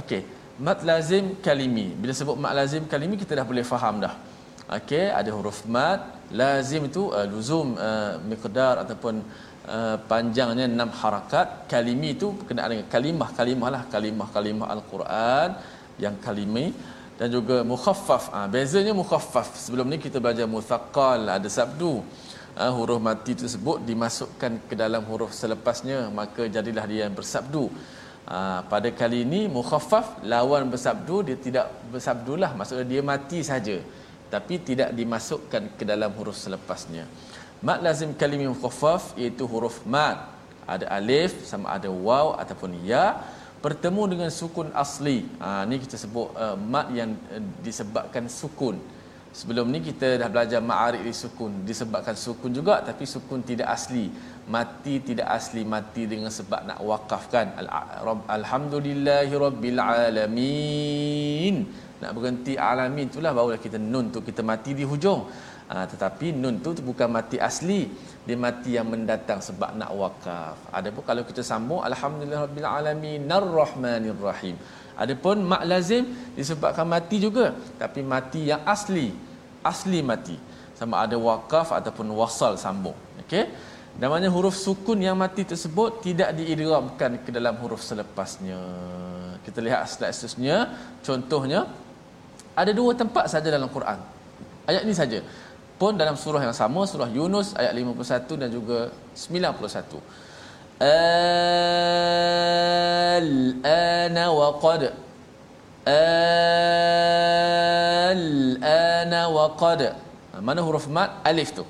[0.00, 1.86] okey mat lazim kalimi.
[2.02, 4.14] Bila sebut mat lazim kalimi kita dah boleh faham dah.
[4.78, 6.00] Okey ada huruf mat
[6.40, 9.14] lazim itu uh, luzum uh, miqdar ataupun
[9.74, 11.66] uh, panjangnya enam harakat.
[11.72, 15.48] Kalimi itu berkenaan dengan kalimah kalimah lah kalimah kalimah al-Quran
[16.04, 16.66] yang kalimi.
[17.18, 18.24] Dan juga mukhaffaf.
[18.34, 19.48] Ha, bezanya mukhaffaf.
[19.64, 21.92] Sebelum ni kita belajar muthaqqal ada sabdu.
[22.56, 27.64] Ha, huruf mati tersebut dimasukkan ke dalam huruf selepasnya maka jadilah dia yang bersabdu
[28.30, 33.76] ha, pada kali ini mukhaffaf lawan bersabdu dia tidak bersabdulah maksudnya dia mati saja
[34.32, 37.04] tapi tidak dimasukkan ke dalam huruf selepasnya
[37.62, 40.32] mat lazim kalimah mukhaffaf iaitu huruf mat
[40.66, 43.18] ada alif sama ada waw ataupun ya
[43.62, 45.18] bertemu dengan sukun asli.
[45.42, 48.76] Ha ni kita sebut uh, mat yang uh, disebabkan sukun.
[49.32, 54.12] Sebelum ni kita dah belajar ma'arif di sukun, disebabkan sukun juga tapi sukun tidak asli.
[54.42, 57.54] Mati tidak asli, mati dengan sebab nak wakafkan.
[58.26, 61.56] Alhamdulillahi rabbil alamin.
[62.02, 65.30] Nak berhenti alamin itulah barulah kita nun tu kita mati di hujung.
[65.70, 67.86] Ha, tetapi nun tu bukan mati asli.
[68.26, 70.58] Dia mati yang mendatang sebab nak wakaf.
[70.74, 74.58] Adapun kalau kita sambung alhamdulillahirabbil alamin arrahmanirrahim
[74.92, 76.04] adapun mak lazim
[76.38, 79.14] disebabkan mati juga tapi mati yang asli.
[79.62, 80.36] Asli mati.
[80.74, 82.98] Sama ada wakaf ataupun wasal sambung.
[83.22, 83.46] Okey
[84.00, 88.60] namanya huruf sukun yang mati tersebut tidak diidghamkan ke dalam huruf selepasnya.
[89.44, 90.56] Kita lihat slide seterusnya
[91.02, 91.66] contohnya
[92.56, 93.98] ada dua tempat saja dalam Quran.
[94.64, 95.20] Ayat ini saja.
[95.76, 99.98] Pun dalam surah yang sama surah Yunus ayat 51 dan juga 91
[103.18, 104.82] al-ana wa qad.
[108.06, 109.94] Al-ana wa qad.
[110.38, 111.10] Mana huruf mat?
[111.26, 111.66] Alif tu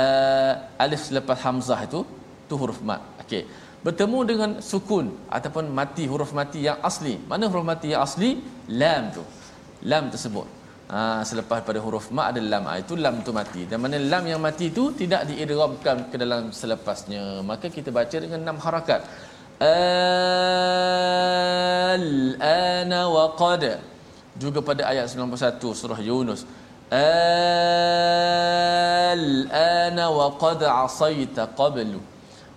[0.00, 0.52] uh,
[0.84, 2.00] alif selepas hamzah itu
[2.48, 3.42] tu huruf mat okey
[3.86, 5.06] bertemu dengan sukun
[5.36, 8.30] ataupun mati huruf mati yang asli mana huruf mati yang asli
[8.80, 9.24] lam tu
[9.90, 10.46] lam tersebut
[10.86, 12.62] Ha, selepas pada huruf ma ada lam.
[12.70, 13.66] Ha, itu lam tu mati.
[13.66, 17.42] Dan mana lam yang mati itu tidak diidghamkan ke dalam selepasnya.
[17.42, 19.02] Maka kita baca dengan enam harakat.
[21.98, 23.82] Al-ana wa qad.
[24.38, 26.46] Juga pada ayat 91 surah Yunus.
[29.16, 31.98] Al-ana wa qad asaita qablu.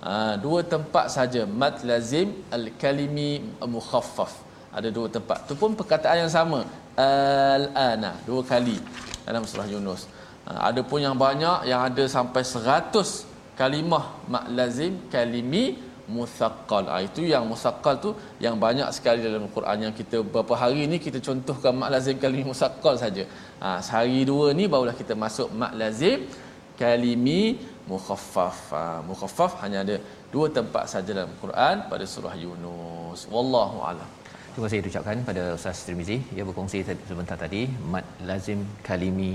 [0.06, 4.32] Ha, dua tempat saja mat lazim al-kalimi mukhaffaf.
[4.70, 5.50] Ada dua tempat.
[5.50, 6.62] Itu pun perkataan yang sama
[6.94, 8.78] al-ana dua kali
[9.26, 10.06] dalam surah Yunus.
[10.46, 13.26] Ha, ada pun yang banyak yang ada sampai 100
[13.58, 16.84] kalimah mak lazim kalimi musaqqal.
[16.92, 18.12] Ha, itu yang musaqqal tu
[18.46, 22.46] yang banyak sekali dalam Quran yang kita beberapa hari ni kita contohkan mak lazim kalimi
[22.52, 23.24] musaqqal saja.
[23.64, 26.26] Ha, sehari dua ni barulah kita masuk mak lazim
[26.82, 27.42] kalimi
[27.92, 28.58] mukhaffaf.
[28.78, 29.98] Ha, mukhaffaf hanya ada
[30.34, 33.22] dua tempat saja dalam Quran pada surah Yunus.
[33.36, 34.10] Wallahu a'lam.
[34.54, 37.62] Terima kasih ucapkan pada Ustaz Tirmizi ia berkongsi sebentar tadi
[37.94, 39.34] mat lazim kalimi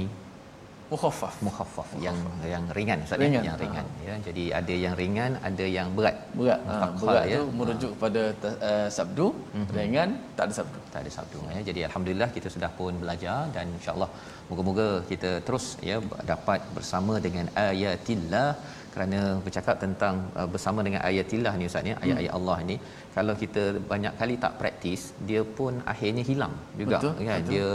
[0.93, 2.19] mukhaffaf mukhaffaf yang
[2.53, 3.25] yang ringan Ustaz ya?
[3.25, 3.45] ringan.
[3.49, 4.03] yang ringan ha.
[4.09, 7.39] ya jadi ada yang ringan ada yang berat berat ha, berat ya.
[7.39, 8.01] tu merujuk ha.
[8.05, 8.23] pada
[8.71, 9.75] uh, sabdu mm-hmm.
[9.79, 13.67] ringan tak ada sabdu tak ada sabdu ya jadi alhamdulillah kita sudah pun belajar dan
[13.79, 14.11] insyaallah
[14.51, 15.99] moga-moga kita terus ya
[16.33, 18.49] dapat bersama dengan ayatillah
[18.95, 22.39] kerana bercakap tentang uh, bersama dengan ayatillah ni ustaz ya ayat-ayat hmm.
[22.39, 22.77] Allah ni
[23.17, 27.51] kalau kita banyak kali tak praktis dia pun akhirnya hilang juga betul, kan betul.
[27.53, 27.69] dia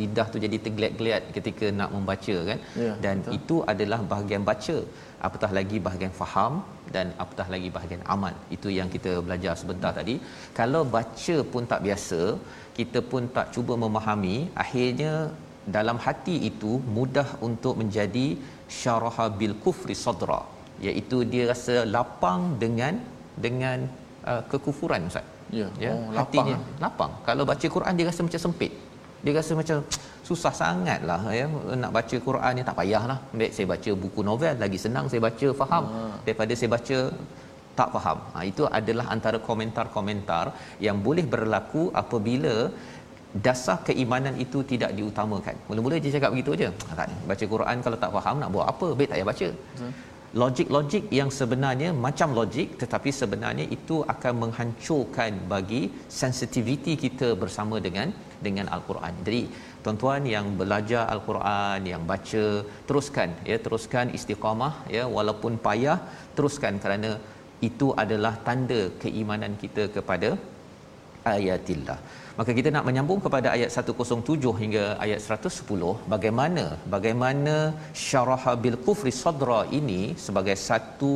[0.00, 2.58] lidah tu jadi tergeliat-geliat ketika nak membaca kan?
[2.82, 3.36] Ya, dan betul.
[3.38, 4.76] itu adalah bahagian baca.
[5.26, 6.54] Apatah lagi bahagian faham
[6.94, 8.34] dan apatah lagi bahagian amal.
[8.56, 9.98] Itu yang kita belajar sebentar hmm.
[10.00, 10.14] tadi.
[10.58, 12.20] Kalau baca pun tak biasa
[12.78, 15.12] kita pun tak cuba memahami akhirnya
[15.76, 18.26] dalam hati itu mudah untuk menjadi
[18.80, 20.40] syaraha bil kufri sadra.
[20.86, 22.94] Iaitu dia rasa lapang dengan
[23.44, 23.78] dengan
[24.30, 25.28] uh, kekufuran ustaz.
[25.58, 26.80] Ya ya oh, hatinya lapang.
[26.84, 27.12] lapang.
[27.28, 28.72] Kalau baca Quran dia rasa macam sempit
[29.24, 29.78] dia rasa macam
[30.28, 31.46] susah sangatlah ya
[31.82, 35.48] nak baca Quran ni tak payahlah baik saya baca buku novel lagi senang saya baca
[35.60, 36.00] faham ha.
[36.26, 36.98] daripada saya baca
[37.78, 38.18] tak faham.
[38.32, 40.44] Ha, itu adalah antara komentar-komentar
[40.86, 42.54] yang boleh berlaku apabila
[43.46, 45.56] dasar keimanan itu tidak diutamakan.
[45.68, 46.68] Mula-mula dia cakap begitu aja.
[46.88, 48.88] Ha, tak baca Quran kalau tak faham nak buat apa?
[48.96, 49.48] Baik tak payah baca.
[50.40, 55.82] Logik-logik yang sebenarnya macam logik tetapi sebenarnya itu akan menghancurkan bagi
[56.20, 58.08] sensitiviti kita bersama dengan
[58.46, 59.14] dengan al-Quran.
[59.26, 59.42] Jadi
[59.82, 62.46] tuan-tuan yang belajar al-Quran, yang baca,
[62.88, 65.98] teruskan ya, teruskan istiqamah ya walaupun payah,
[66.36, 67.12] teruskan kerana
[67.68, 70.30] itu adalah tanda keimanan kita kepada
[71.34, 71.98] ayatillah.
[72.38, 76.64] Maka kita nak menyambung kepada ayat 107 hingga ayat 110 bagaimana
[76.94, 77.54] bagaimana
[78.04, 81.14] syaraha bil kufri sadra ini sebagai satu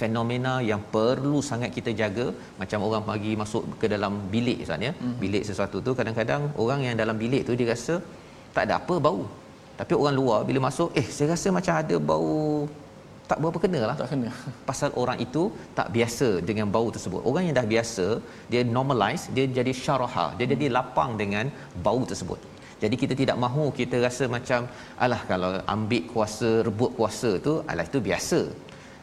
[0.00, 2.26] fenomena yang perlu sangat kita jaga
[2.60, 4.92] macam orang pagi masuk ke dalam bilik Ustaz ya.
[4.94, 5.16] Mm-hmm.
[5.24, 7.96] Bilik sesuatu tu kadang-kadang orang yang dalam bilik tu dia rasa
[8.56, 9.22] tak ada apa bau.
[9.80, 12.34] Tapi orang luar bila masuk eh saya rasa macam ada bau
[13.30, 13.96] tak berapa kena lah.
[14.00, 14.30] Tak kena.
[14.68, 15.42] Pasal orang itu
[15.78, 17.20] tak biasa dengan bau tersebut.
[17.30, 18.06] Orang yang dah biasa,
[18.52, 21.48] dia normalize, dia jadi syaraha, dia jadi lapang dengan
[21.86, 22.40] bau tersebut.
[22.82, 24.60] Jadi kita tidak mahu kita rasa macam
[25.04, 28.40] alah kalau ambil kuasa, rebut kuasa tu, alah itu biasa.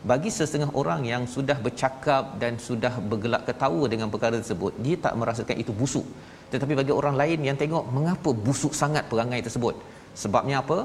[0.10, 5.14] Bagi setengah orang yang sudah bercakap dan sudah bergelak ketawa dengan perkara tersebut, dia tak
[5.22, 6.06] merasakan itu busuk.
[6.54, 9.76] Tetapi bagi orang lain yang tengok mengapa busuk sangat perangai tersebut?
[10.24, 10.78] Sebabnya apa?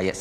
[0.00, 0.18] Ayat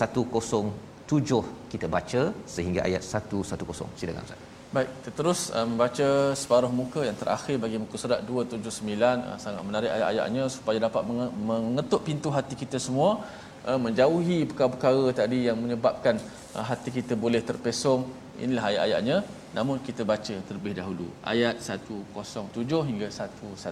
[1.08, 2.22] 107 kita baca
[2.56, 4.00] sehingga ayat 110.
[4.00, 4.42] Silakan Ustaz.
[4.74, 8.98] Baik, terus uh, membaca um, separuh muka yang terakhir bagi muka surat 279
[9.30, 11.04] uh, sangat menarik ayat-ayatnya supaya dapat
[11.50, 13.22] mengetuk pintu hati kita semua
[13.70, 16.18] uh, menjauhi perkara-perkara tadi yang menyebabkan
[16.58, 18.02] uh, hati kita boleh terpesong.
[18.42, 19.18] Inilah ayat-ayatnya.
[19.54, 23.70] Namun kita baca terlebih dahulu ayat 107 hingga 110.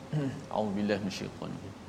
[0.56, 1.79] A'udzubillahi minasyaitanir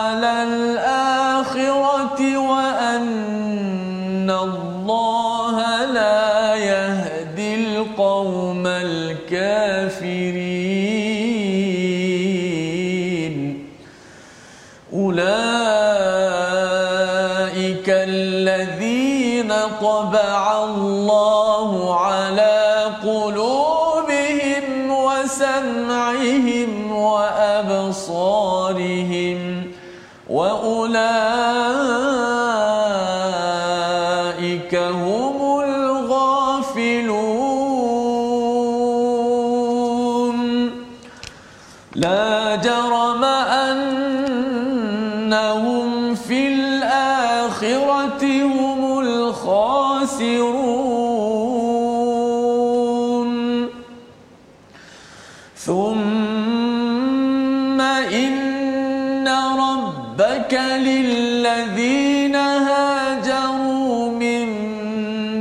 [60.19, 64.47] ربك للذين هاجروا من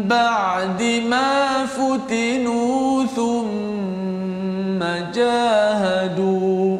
[0.08, 4.78] بعد ما فتنوا ثم
[5.14, 6.78] جاهدوا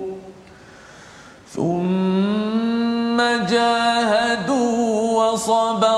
[1.54, 5.93] ثم جاهدوا وصبروا.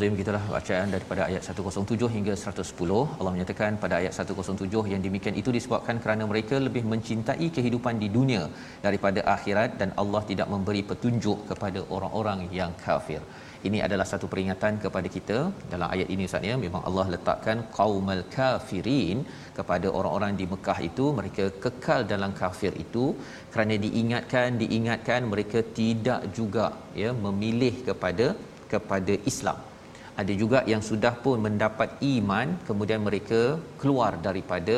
[0.00, 2.94] Al-Azim gitulah bacaan daripada ayat 107 hingga 110.
[3.18, 8.08] Allah menyatakan pada ayat 107 yang demikian itu disebabkan kerana mereka lebih mencintai kehidupan di
[8.14, 8.42] dunia
[8.86, 13.20] daripada akhirat dan Allah tidak memberi petunjuk kepada orang-orang yang kafir.
[13.68, 15.38] Ini adalah satu peringatan kepada kita
[15.72, 19.20] dalam ayat ini Ustaz ya memang Allah letakkan qaumal kafirin
[19.58, 23.04] kepada orang-orang di Mekah itu mereka kekal dalam kafir itu
[23.52, 26.68] kerana diingatkan diingatkan mereka tidak juga
[27.02, 28.28] ya memilih kepada
[28.72, 29.60] kepada Islam.
[30.20, 33.40] Ada juga yang sudah pun mendapat iman kemudian mereka
[33.80, 34.76] keluar daripada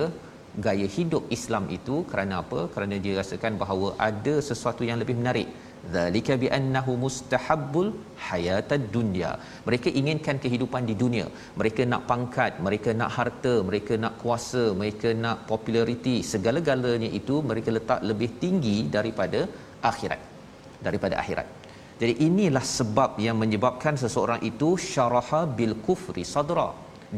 [0.67, 2.61] gaya hidup Islam itu kerana apa?
[2.75, 5.49] Kerana dia rasakan bahawa ada sesuatu yang lebih menarik.
[5.95, 7.89] Zalika bi annahu mustahabbul
[8.27, 9.31] hayatad dunya.
[9.67, 11.27] Mereka inginkan kehidupan di dunia.
[11.61, 16.17] Mereka nak pangkat, mereka nak harta, mereka nak kuasa, mereka nak populariti.
[16.33, 19.43] Segala-galanya itu mereka letak lebih tinggi daripada
[19.91, 20.23] akhirat.
[20.87, 21.62] Daripada akhirat.
[22.03, 26.69] Jadi inilah sebab yang menyebabkan seseorang itu syaraha bil kufri sadra.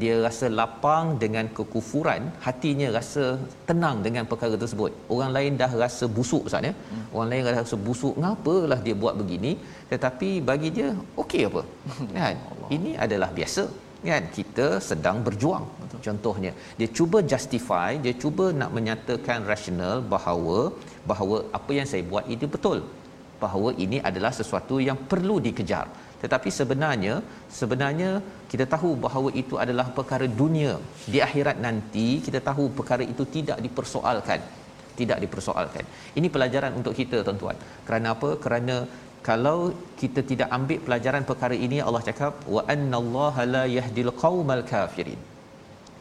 [0.01, 3.25] Dia rasa lapang dengan kekufuran, hatinya rasa
[3.69, 4.91] tenang dengan perkara tersebut.
[5.15, 6.73] Orang lain dah rasa busuk Ustaz ya.
[6.75, 7.05] Hmm.
[7.15, 9.53] Orang lain dah rasa busuk, ngapalah dia buat begini?
[9.93, 10.89] Tetapi bagi dia
[11.23, 11.63] okey apa?
[12.19, 12.37] kan?
[12.77, 13.65] Ini adalah biasa
[14.09, 16.01] kan kita sedang berjuang Betul.
[16.07, 20.59] contohnya dia cuba justify dia cuba nak menyatakan rasional bahawa
[21.11, 22.79] bahawa apa yang saya buat itu betul
[23.45, 25.87] bahawa ini adalah sesuatu yang perlu dikejar.
[26.23, 27.15] Tetapi sebenarnya
[27.59, 28.11] sebenarnya
[28.53, 30.75] kita tahu bahawa itu adalah perkara dunia.
[31.13, 34.41] Di akhirat nanti kita tahu perkara itu tidak dipersoalkan.
[35.01, 35.85] Tidak dipersoalkan.
[36.19, 37.59] Ini pelajaran untuk kita tuan-tuan.
[37.87, 38.31] Kerana apa?
[38.45, 38.77] Kerana
[39.29, 39.59] kalau
[40.01, 45.21] kita tidak ambil pelajaran perkara ini Allah cakap wa annallaha la yahdil qaumal kafirin.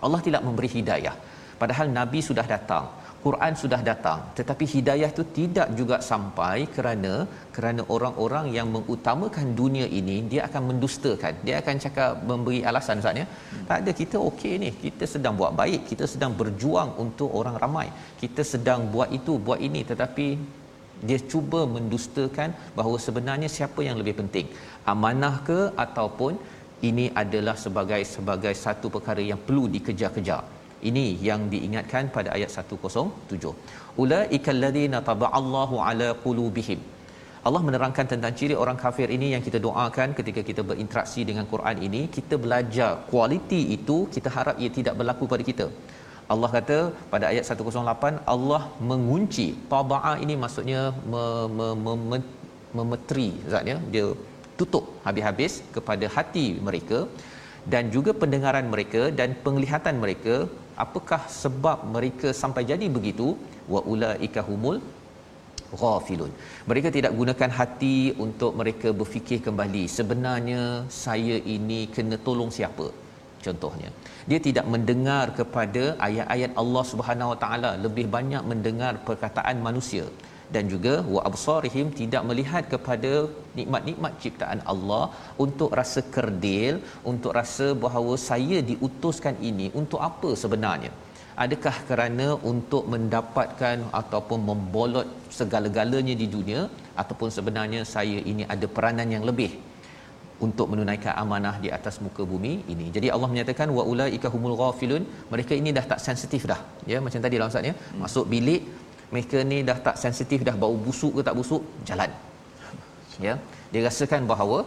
[0.06, 1.16] Allah tidak memberi hidayah.
[1.62, 2.86] Padahal nabi sudah datang
[3.26, 7.14] Quran sudah datang tetapi hidayah itu tidak juga sampai kerana
[7.56, 11.34] kerana orang-orang yang mengutamakan dunia ini dia akan mendustakan.
[11.48, 13.26] Dia akan cakap memberi alasan Ustaz ya.
[13.28, 13.66] Hmm.
[13.70, 14.72] tak ada kita okey ni.
[14.86, 17.88] Kita sedang buat baik kita sedang berjuang untuk orang ramai.
[18.24, 20.28] Kita sedang buat itu buat ini tetapi
[21.08, 24.48] dia cuba mendustakan bahawa sebenarnya siapa yang lebih penting?
[24.94, 26.34] Amanah ke ataupun
[26.90, 30.44] ini adalah sebagai sebagai satu perkara yang perlu dikejar-kejar
[30.90, 33.54] ini yang diingatkan pada ayat 107
[34.04, 36.82] ulaikal ladzina taba'allahu ala qulubihim.
[37.48, 41.78] Allah menerangkan tentang ciri orang kafir ini yang kita doakan ketika kita berinteraksi dengan Quran
[41.88, 42.02] ini.
[42.18, 45.68] Kita belajar kualiti itu kita harap ia tidak berlaku pada kita.
[46.34, 46.78] Allah kata
[47.14, 48.62] pada ayat 108 Allah
[48.92, 50.82] mengunci taba'a ini maksudnya
[52.78, 54.08] memetri zatnya dia
[54.60, 57.00] tutup habis-habis kepada hati mereka
[57.74, 60.36] dan juga pendengaran mereka dan penglihatan mereka
[60.86, 63.28] apakah sebab mereka sampai jadi begitu?
[63.74, 64.78] Wa ulaika humul
[65.82, 66.32] ghafilun.
[66.70, 70.62] Mereka tidak gunakan hati untuk mereka berfikir kembali sebenarnya
[71.04, 72.88] saya ini kena tolong siapa?
[73.46, 73.90] Contohnya
[74.30, 77.72] dia tidak mendengar kepada ayat-ayat Allah Subhanahu Wa Taala.
[77.86, 80.06] Lebih banyak mendengar perkataan manusia
[80.56, 83.12] dan juga wa absarihim tidak melihat kepada
[83.60, 85.06] nikmat-nikmat ciptaan Allah
[85.46, 86.76] untuk rasa kerdil
[87.12, 90.92] untuk rasa bahawa saya diutuskan ini untuk apa sebenarnya
[91.44, 95.08] adakah kerana untuk mendapatkan ataupun membolot
[95.40, 96.64] segala-galanya di dunia
[97.02, 99.52] ataupun sebenarnya saya ini ada peranan yang lebih
[100.46, 102.86] untuk menunaikan amanah di atas muka bumi ini.
[102.96, 105.04] Jadi Allah menyatakan wa ulaika humul ghafilun.
[105.34, 106.60] Mereka ini dah tak sensitif dah.
[106.92, 107.76] Ya macam tadi lah Ustaz ya.
[108.04, 108.62] Masuk bilik
[109.14, 112.12] mereka ni dah tak sensitif dah bau busuk ke tak busuk jalan.
[113.28, 113.36] Ya.
[113.72, 114.58] Dia rasakan bahawa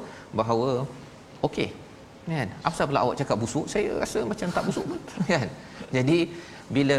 [0.40, 0.68] bahawa
[1.48, 1.68] okey
[2.30, 2.48] kan?
[2.68, 3.66] Apa pula awak cakap busuk?
[3.72, 5.00] Saya rasa macam tak busuk pun
[5.32, 5.48] kan?
[5.96, 6.18] Jadi
[6.76, 6.98] bila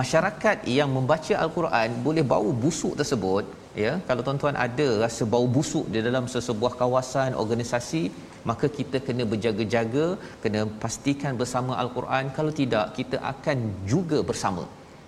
[0.00, 3.44] masyarakat yang membaca al-Quran boleh bau busuk tersebut
[3.82, 8.02] ya kalau tuan-tuan ada rasa bau busuk di dalam sesebuah kawasan organisasi
[8.50, 10.06] maka kita kena berjaga-jaga
[10.44, 12.24] kena pastikan bersama al-Quran.
[12.38, 13.58] Kalau tidak kita akan
[13.92, 14.64] juga bersama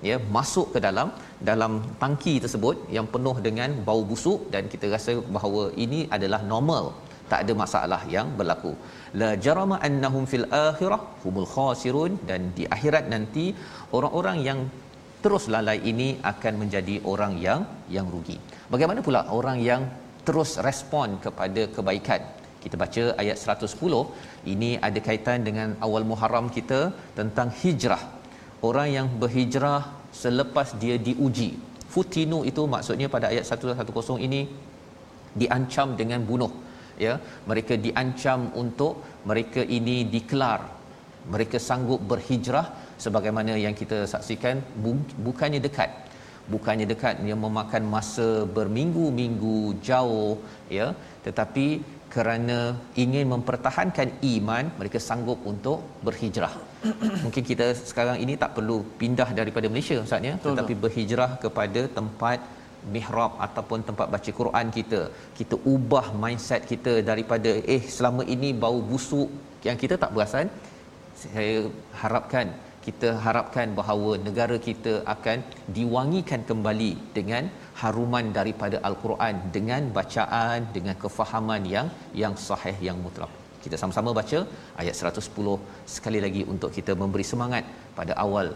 [0.09, 1.09] ya masuk ke dalam
[1.49, 6.87] dalam tangki tersebut yang penuh dengan bau busuk dan kita rasa bahawa ini adalah normal
[7.31, 8.73] tak ada masalah yang berlaku.
[9.21, 13.47] La jarama annahum fil akhirah humul khasirun dan di akhirat nanti
[13.97, 14.59] orang-orang yang
[15.25, 17.61] terus lalai ini akan menjadi orang yang
[17.97, 18.39] yang rugi.
[18.73, 19.85] Bagaimana pula orang yang
[20.27, 22.23] terus respon kepada kebaikan?
[22.65, 26.81] Kita baca ayat 110 ini ada kaitan dengan awal Muharram kita
[27.19, 28.03] tentang hijrah
[28.69, 29.83] orang yang berhijrah
[30.23, 31.51] selepas dia diuji.
[31.95, 34.41] Futinu itu maksudnya pada ayat 110 ini
[35.41, 36.53] diancam dengan bunuh
[37.07, 37.15] ya.
[37.51, 38.95] Mereka diancam untuk
[39.31, 40.61] mereka ini dikelar.
[41.35, 42.67] Mereka sanggup berhijrah
[43.05, 44.57] sebagaimana yang kita saksikan
[45.27, 45.91] bukannya dekat.
[46.55, 49.59] Bukannya dekat yang memakan masa berminggu-minggu
[49.89, 50.37] jauh
[50.79, 50.89] ya.
[51.27, 51.67] Tetapi
[52.15, 52.59] kerana
[53.03, 56.74] ingin mempertahankan iman mereka sanggup untuk berhijrah
[57.25, 60.35] mungkin kita sekarang ini tak perlu pindah daripada Malaysia ustaz ya.
[60.45, 62.39] Tetapi berhijrah kepada tempat
[62.95, 65.01] mihrab ataupun tempat baca Quran kita.
[65.39, 69.31] Kita ubah mindset kita daripada eh selama ini bau busuk
[69.69, 70.49] yang kita tak perasan
[71.23, 71.57] saya
[72.03, 72.47] harapkan
[72.87, 75.39] kita harapkan bahawa negara kita akan
[75.77, 77.45] diwangikan kembali dengan
[77.81, 81.89] haruman daripada al-Quran dengan bacaan dengan kefahaman yang
[82.23, 83.33] yang sahih yang mutlak.
[83.65, 84.39] Kita sama-sama baca
[84.83, 85.59] ayat 110
[85.95, 87.65] sekali lagi untuk kita memberi semangat
[87.99, 88.49] pada awal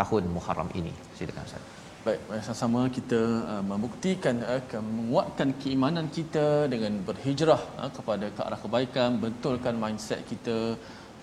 [0.00, 0.94] tahun Muharram ini.
[1.18, 1.62] Silakan Ustaz.
[2.04, 3.20] Baik, sama-sama kita
[3.52, 10.20] uh, membuktikan uh, menguatkan keimanan kita dengan berhijrah uh, kepada ke arah kebaikan, betulkan mindset
[10.32, 10.56] kita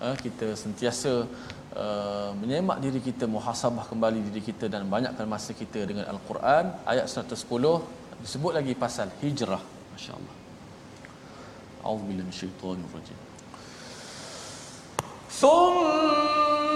[0.06, 1.14] uh, kita sentiasa
[1.78, 7.06] Uh, menyemak diri kita muhasabah kembali diri kita dan banyakkan masa kita dengan al-Quran ayat
[7.06, 7.38] 110
[8.24, 9.62] disebut lagi pasal hijrah
[9.92, 10.37] masya-Allah.
[11.90, 13.18] Auzubillahi minasyaitonir rajim.
[15.40, 16.72] Thumma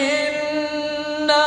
[0.00, 1.44] inna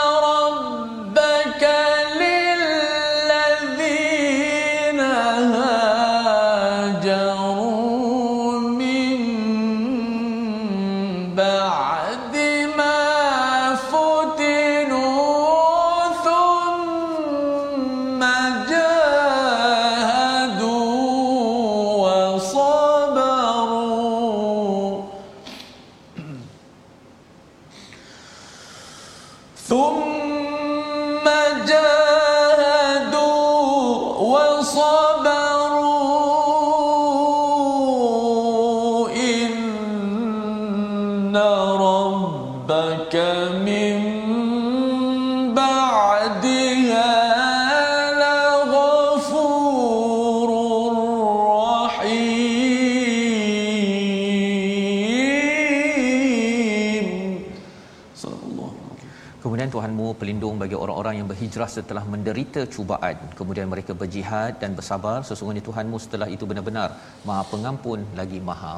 [61.13, 63.17] orang-orang yang berhijrah setelah menderita cubaan.
[63.39, 65.17] Kemudian mereka berjihad dan bersabar.
[65.29, 66.89] Sesungguhnya Tuhanmu setelah itu benar-benar
[67.27, 68.73] Maha Pengampun lagi Maha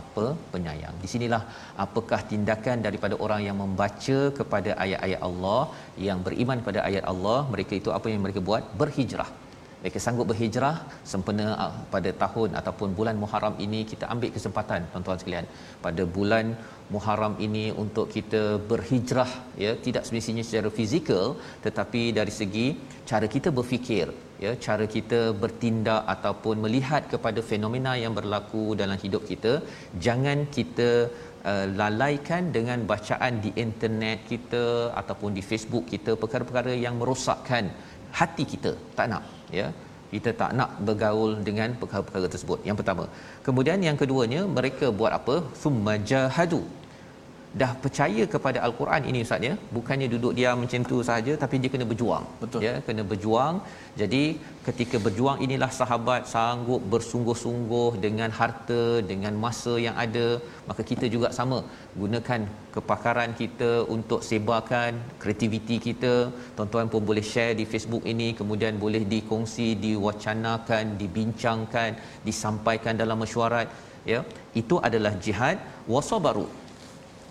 [0.53, 0.95] Penyayang.
[1.03, 1.41] Di sinilah
[1.85, 5.61] apakah tindakan daripada orang yang membaca kepada ayat-ayat Allah
[6.07, 8.63] yang beriman pada ayat Allah mereka itu apa yang mereka buat?
[8.81, 9.29] Berhijrah
[9.85, 10.75] mereka sanggup berhijrah
[11.11, 15.47] sempena ah, pada tahun ataupun bulan Muharram ini kita ambil kesempatan tuan-tuan sekalian.
[15.85, 16.45] Pada bulan
[16.93, 19.31] Muharram ini untuk kita berhijrah
[19.63, 21.25] ya tidak semestinya secara fizikal
[21.65, 22.67] tetapi dari segi
[23.11, 24.07] cara kita berfikir
[24.43, 29.53] ya cara kita bertindak ataupun melihat kepada fenomena yang berlaku dalam hidup kita
[30.07, 30.89] jangan kita
[31.51, 34.65] uh, lalaikan dengan bacaan di internet kita
[35.01, 37.67] ataupun di Facebook kita perkara-perkara yang merosakkan
[38.19, 39.23] hati kita tak nak
[39.59, 39.67] ya.
[40.13, 42.59] Kita tak nak bergaul dengan perkara-perkara tersebut.
[42.67, 43.03] Yang pertama.
[43.45, 45.35] Kemudian yang keduanya mereka buat apa?
[45.61, 46.61] Summajahadu
[47.61, 49.53] dah percaya kepada al-Quran ini ustaz ya?
[49.75, 52.25] Bukannya duduk diam macam tu saja tapi dia kena berjuang.
[52.41, 52.59] Betul.
[52.67, 53.55] ya kena berjuang.
[54.01, 54.23] Jadi
[54.67, 60.27] ketika berjuang inilah sahabat sanggup bersungguh-sungguh dengan harta dengan masa yang ada.
[60.69, 61.59] Maka kita juga sama.
[62.01, 62.41] Gunakan
[62.75, 66.13] kepakaran kita untuk sebarkan kreativiti kita.
[66.57, 71.91] Tuan-tuan pun boleh share di Facebook ini kemudian boleh dikongsi diwacanakan dibincangkan
[72.27, 73.69] disampaikan dalam mesyuarat
[74.13, 74.21] ya?
[74.63, 75.57] Itu adalah jihad.
[75.95, 76.47] Wasabaru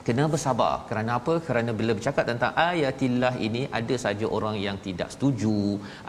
[0.06, 0.72] kena bersabar.
[0.88, 1.34] Kerana apa?
[1.46, 5.56] Kerana bila bercakap tentang ayatillah ini ada saja orang yang tidak setuju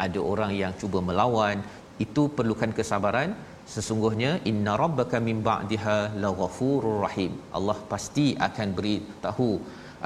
[0.05, 1.59] ada orang yang cuba melawan.
[2.05, 3.31] Itu perlukan kesabaran.
[3.73, 7.31] Sesungguhnya inna rabbaka min ba'daha laghafurur rahim.
[7.57, 9.51] Allah pasti akan beri tahu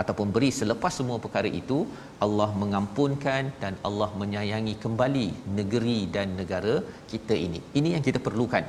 [0.02, 1.78] ataupun beri selepas semua perkara itu
[2.26, 5.28] Allah mengampunkan dan Allah menyayangi kembali
[5.60, 6.76] negeri dan negara
[7.12, 7.60] kita ini.
[7.80, 8.64] Ini yang kita perlukan.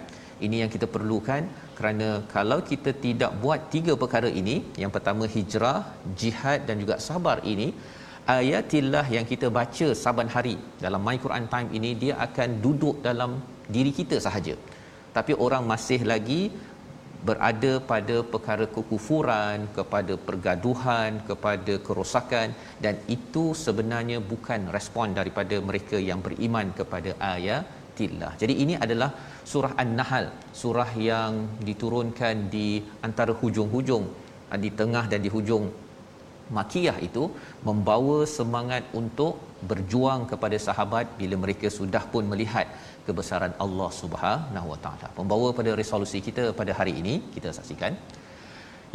[0.47, 1.43] Ini yang kita perlukan
[1.81, 5.81] kerana kalau kita tidak buat tiga perkara ini yang pertama hijrah
[6.23, 7.69] jihad dan juga sabar ini
[8.39, 13.33] ayatillah yang kita baca saban hari dalam my Quran time ini dia akan duduk dalam
[13.77, 14.55] diri kita sahaja.
[15.17, 16.43] Tapi orang masih lagi
[17.29, 22.49] berada pada perkara kekufuran kepada pergaduhan kepada kerosakan
[22.85, 27.13] dan itu sebenarnya bukan respon daripada mereka yang beriman kepada
[28.01, 29.11] ayatillah jadi ini adalah
[29.53, 30.27] surah An-Nahl
[30.61, 31.33] surah yang
[31.69, 32.69] diturunkan di
[33.07, 34.05] antara hujung-hujung
[34.65, 35.65] di tengah dan di hujung
[36.57, 37.25] makiyah itu
[37.69, 39.35] membawa semangat untuk
[39.71, 42.67] berjuang kepada sahabat bila mereka sudah pun melihat
[43.07, 45.09] kebesaran Allah Subhanahu Wa Taala.
[45.19, 47.95] Membawa pada resolusi kita pada hari ini kita saksikan.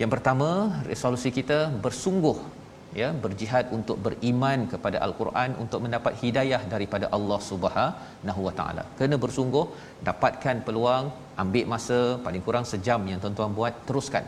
[0.02, 0.50] Yang pertama,
[0.92, 2.65] resolusi kita bersungguh
[3.02, 8.84] ya berjihad untuk beriman kepada al-Quran untuk mendapat hidayah daripada Allah Subhanahu Wa Taala.
[9.00, 9.66] Kena bersungguh,
[10.10, 11.06] dapatkan peluang,
[11.44, 14.26] ambil masa paling kurang sejam yang tuan-tuan buat, teruskan.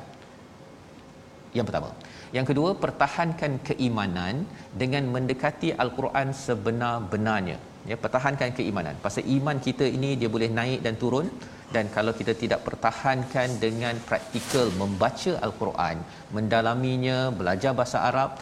[1.57, 1.89] Yang pertama.
[2.35, 4.43] Yang kedua, pertahankan keimanan
[4.81, 7.57] dengan mendekati al-Quran sebenar-benarnya.
[7.89, 8.95] Ya, pertahankan keimanan.
[9.05, 11.27] Pasal iman kita ini dia boleh naik dan turun
[11.75, 15.97] dan kalau kita tidak pertahankan dengan praktikal membaca al-Quran,
[16.35, 18.39] mendalaminya, belajar bahasa Arab,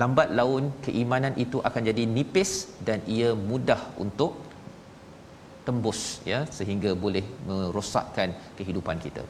[0.00, 2.52] lambat laun keimanan itu akan jadi nipis
[2.86, 4.32] dan ia mudah untuk
[5.66, 9.22] tembus ya sehingga boleh merosakkan kehidupan kita.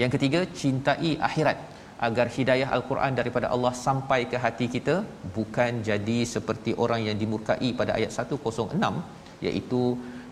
[0.00, 1.58] Yang ketiga, cintai akhirat
[2.08, 4.94] agar hidayah al-Quran daripada Allah sampai ke hati kita
[5.36, 8.80] bukan jadi seperti orang yang dimurkai pada ayat 106
[9.48, 9.82] iaitu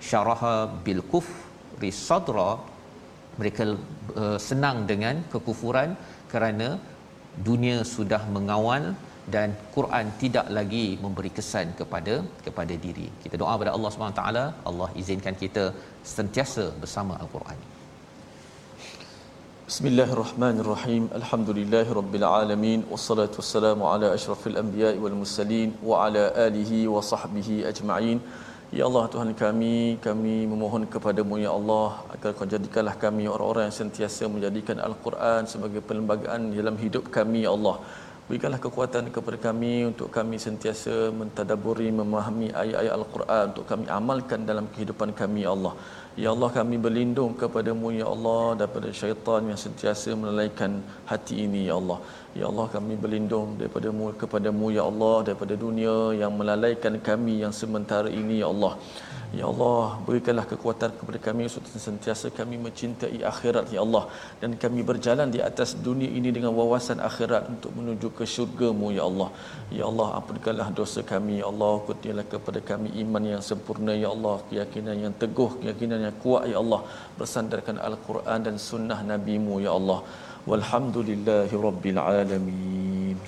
[0.09, 2.51] syaraha bil kufri sadra
[3.41, 3.65] mereka
[4.23, 5.91] uh, senang dengan kekufuran
[6.33, 6.69] kerana
[7.49, 8.85] dunia sudah mengawal
[9.35, 12.15] dan Quran tidak lagi memberi kesan kepada
[12.47, 13.09] kepada diri.
[13.25, 15.65] Kita doa kepada Allah Subhanahu taala, Allah izinkan kita
[16.17, 17.59] sentiasa bersama Al-Quran.
[19.71, 21.03] Bismillahirrahmanirrahim.
[21.19, 28.21] Alhamdulillahirabbil alamin wassalatu wassalamu ala asyrafil anbiya'i wal mursalin wa ala alihi wa sahbihi ajma'in.
[28.79, 29.77] Ya Allah Tuhan kami,
[30.07, 35.83] kami memohon kepadamu ya Allah agar kau jadikanlah kami orang-orang yang sentiasa menjadikan Al-Quran sebagai
[35.91, 37.77] perlembagaan dalam hidup kami ya Allah.
[38.29, 44.67] Berikanlah kekuatan kepada kami untuk kami sentiasa mentadaburi, memahami ayat-ayat Al-Quran untuk kami amalkan dalam
[44.73, 45.73] kehidupan kami ya Allah.
[46.23, 50.73] Ya Allah kami berlindung kepadamu Ya Allah daripada syaitan yang sentiasa melalaikan
[51.11, 51.99] hati ini Ya Allah
[52.39, 58.11] Ya Allah kami berlindung daripadamu kepadamu Ya Allah daripada dunia yang melalaikan kami yang sementara
[58.21, 58.73] ini Ya Allah
[59.37, 64.05] Ya Allah berikanlah kekuatan kepada kami untuk sentiasa kami mencintai akhirat Ya Allah.
[64.41, 69.05] Dan kami berjalan di atas dunia ini dengan wawasan akhirat untuk menuju ke syurgamu Ya
[69.11, 69.29] Allah.
[69.79, 71.73] Ya Allah ampunkanlah dosa kami Ya Allah.
[71.89, 74.37] Kurnialah kepada kami iman yang sempurna Ya Allah.
[74.49, 76.81] Keyakinan yang teguh keyakinan yang kuat Ya Allah.
[77.21, 80.01] Bersandarkan Al-Quran dan sunnah Nabi-Mu Ya Allah.
[80.49, 83.19] Walhamdulillahi rabbil alamin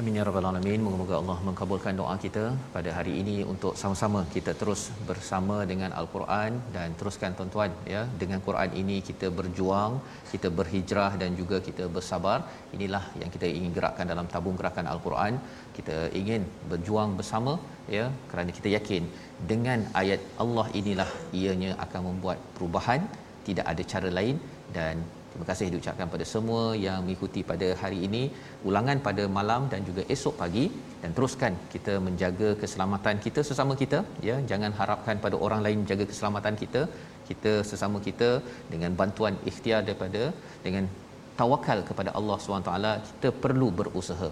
[0.00, 0.80] Amin ya rabbal alamin.
[0.84, 2.42] Moga-moga Allah mengabulkan doa kita
[2.74, 8.40] pada hari ini untuk sama-sama kita terus bersama dengan Al-Quran dan teruskan tuan-tuan ya dengan
[8.46, 9.94] Quran ini kita berjuang,
[10.32, 12.38] kita berhijrah dan juga kita bersabar.
[12.76, 15.40] Inilah yang kita ingin gerakkan dalam tabung gerakan Al-Quran.
[15.78, 17.54] Kita ingin berjuang bersama
[17.96, 19.04] ya kerana kita yakin
[19.52, 21.10] dengan ayat Allah inilah
[21.42, 23.00] ianya akan membuat perubahan,
[23.48, 24.36] tidak ada cara lain
[24.76, 24.96] dan
[25.36, 28.22] Terima kasih diucapkan pada semua yang mengikuti pada hari ini,
[28.68, 30.62] ulangan pada malam dan juga esok pagi
[31.02, 34.36] dan teruskan kita menjaga keselamatan kita sesama kita ya.
[34.50, 36.82] Jangan harapkan pada orang lain jaga keselamatan kita.
[37.28, 38.30] Kita sesama kita
[38.72, 40.22] dengan bantuan ikhtiar daripada
[40.64, 40.86] dengan
[41.40, 42.72] tawakal kepada Allah SWT
[43.08, 44.30] kita perlu berusaha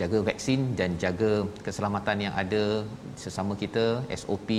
[0.00, 1.32] jaga vaksin dan jaga
[1.66, 2.62] keselamatan yang ada
[3.22, 3.84] sesama kita
[4.20, 4.50] SOP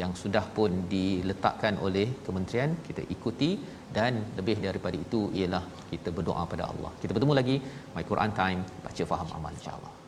[0.00, 3.50] yang sudah pun diletakkan oleh kementerian kita ikuti
[3.96, 6.90] dan lebih daripada itu ialah kita berdoa pada Allah.
[7.02, 7.56] Kita bertemu lagi
[7.94, 10.03] My Quran Time baca faham amal insya-Allah.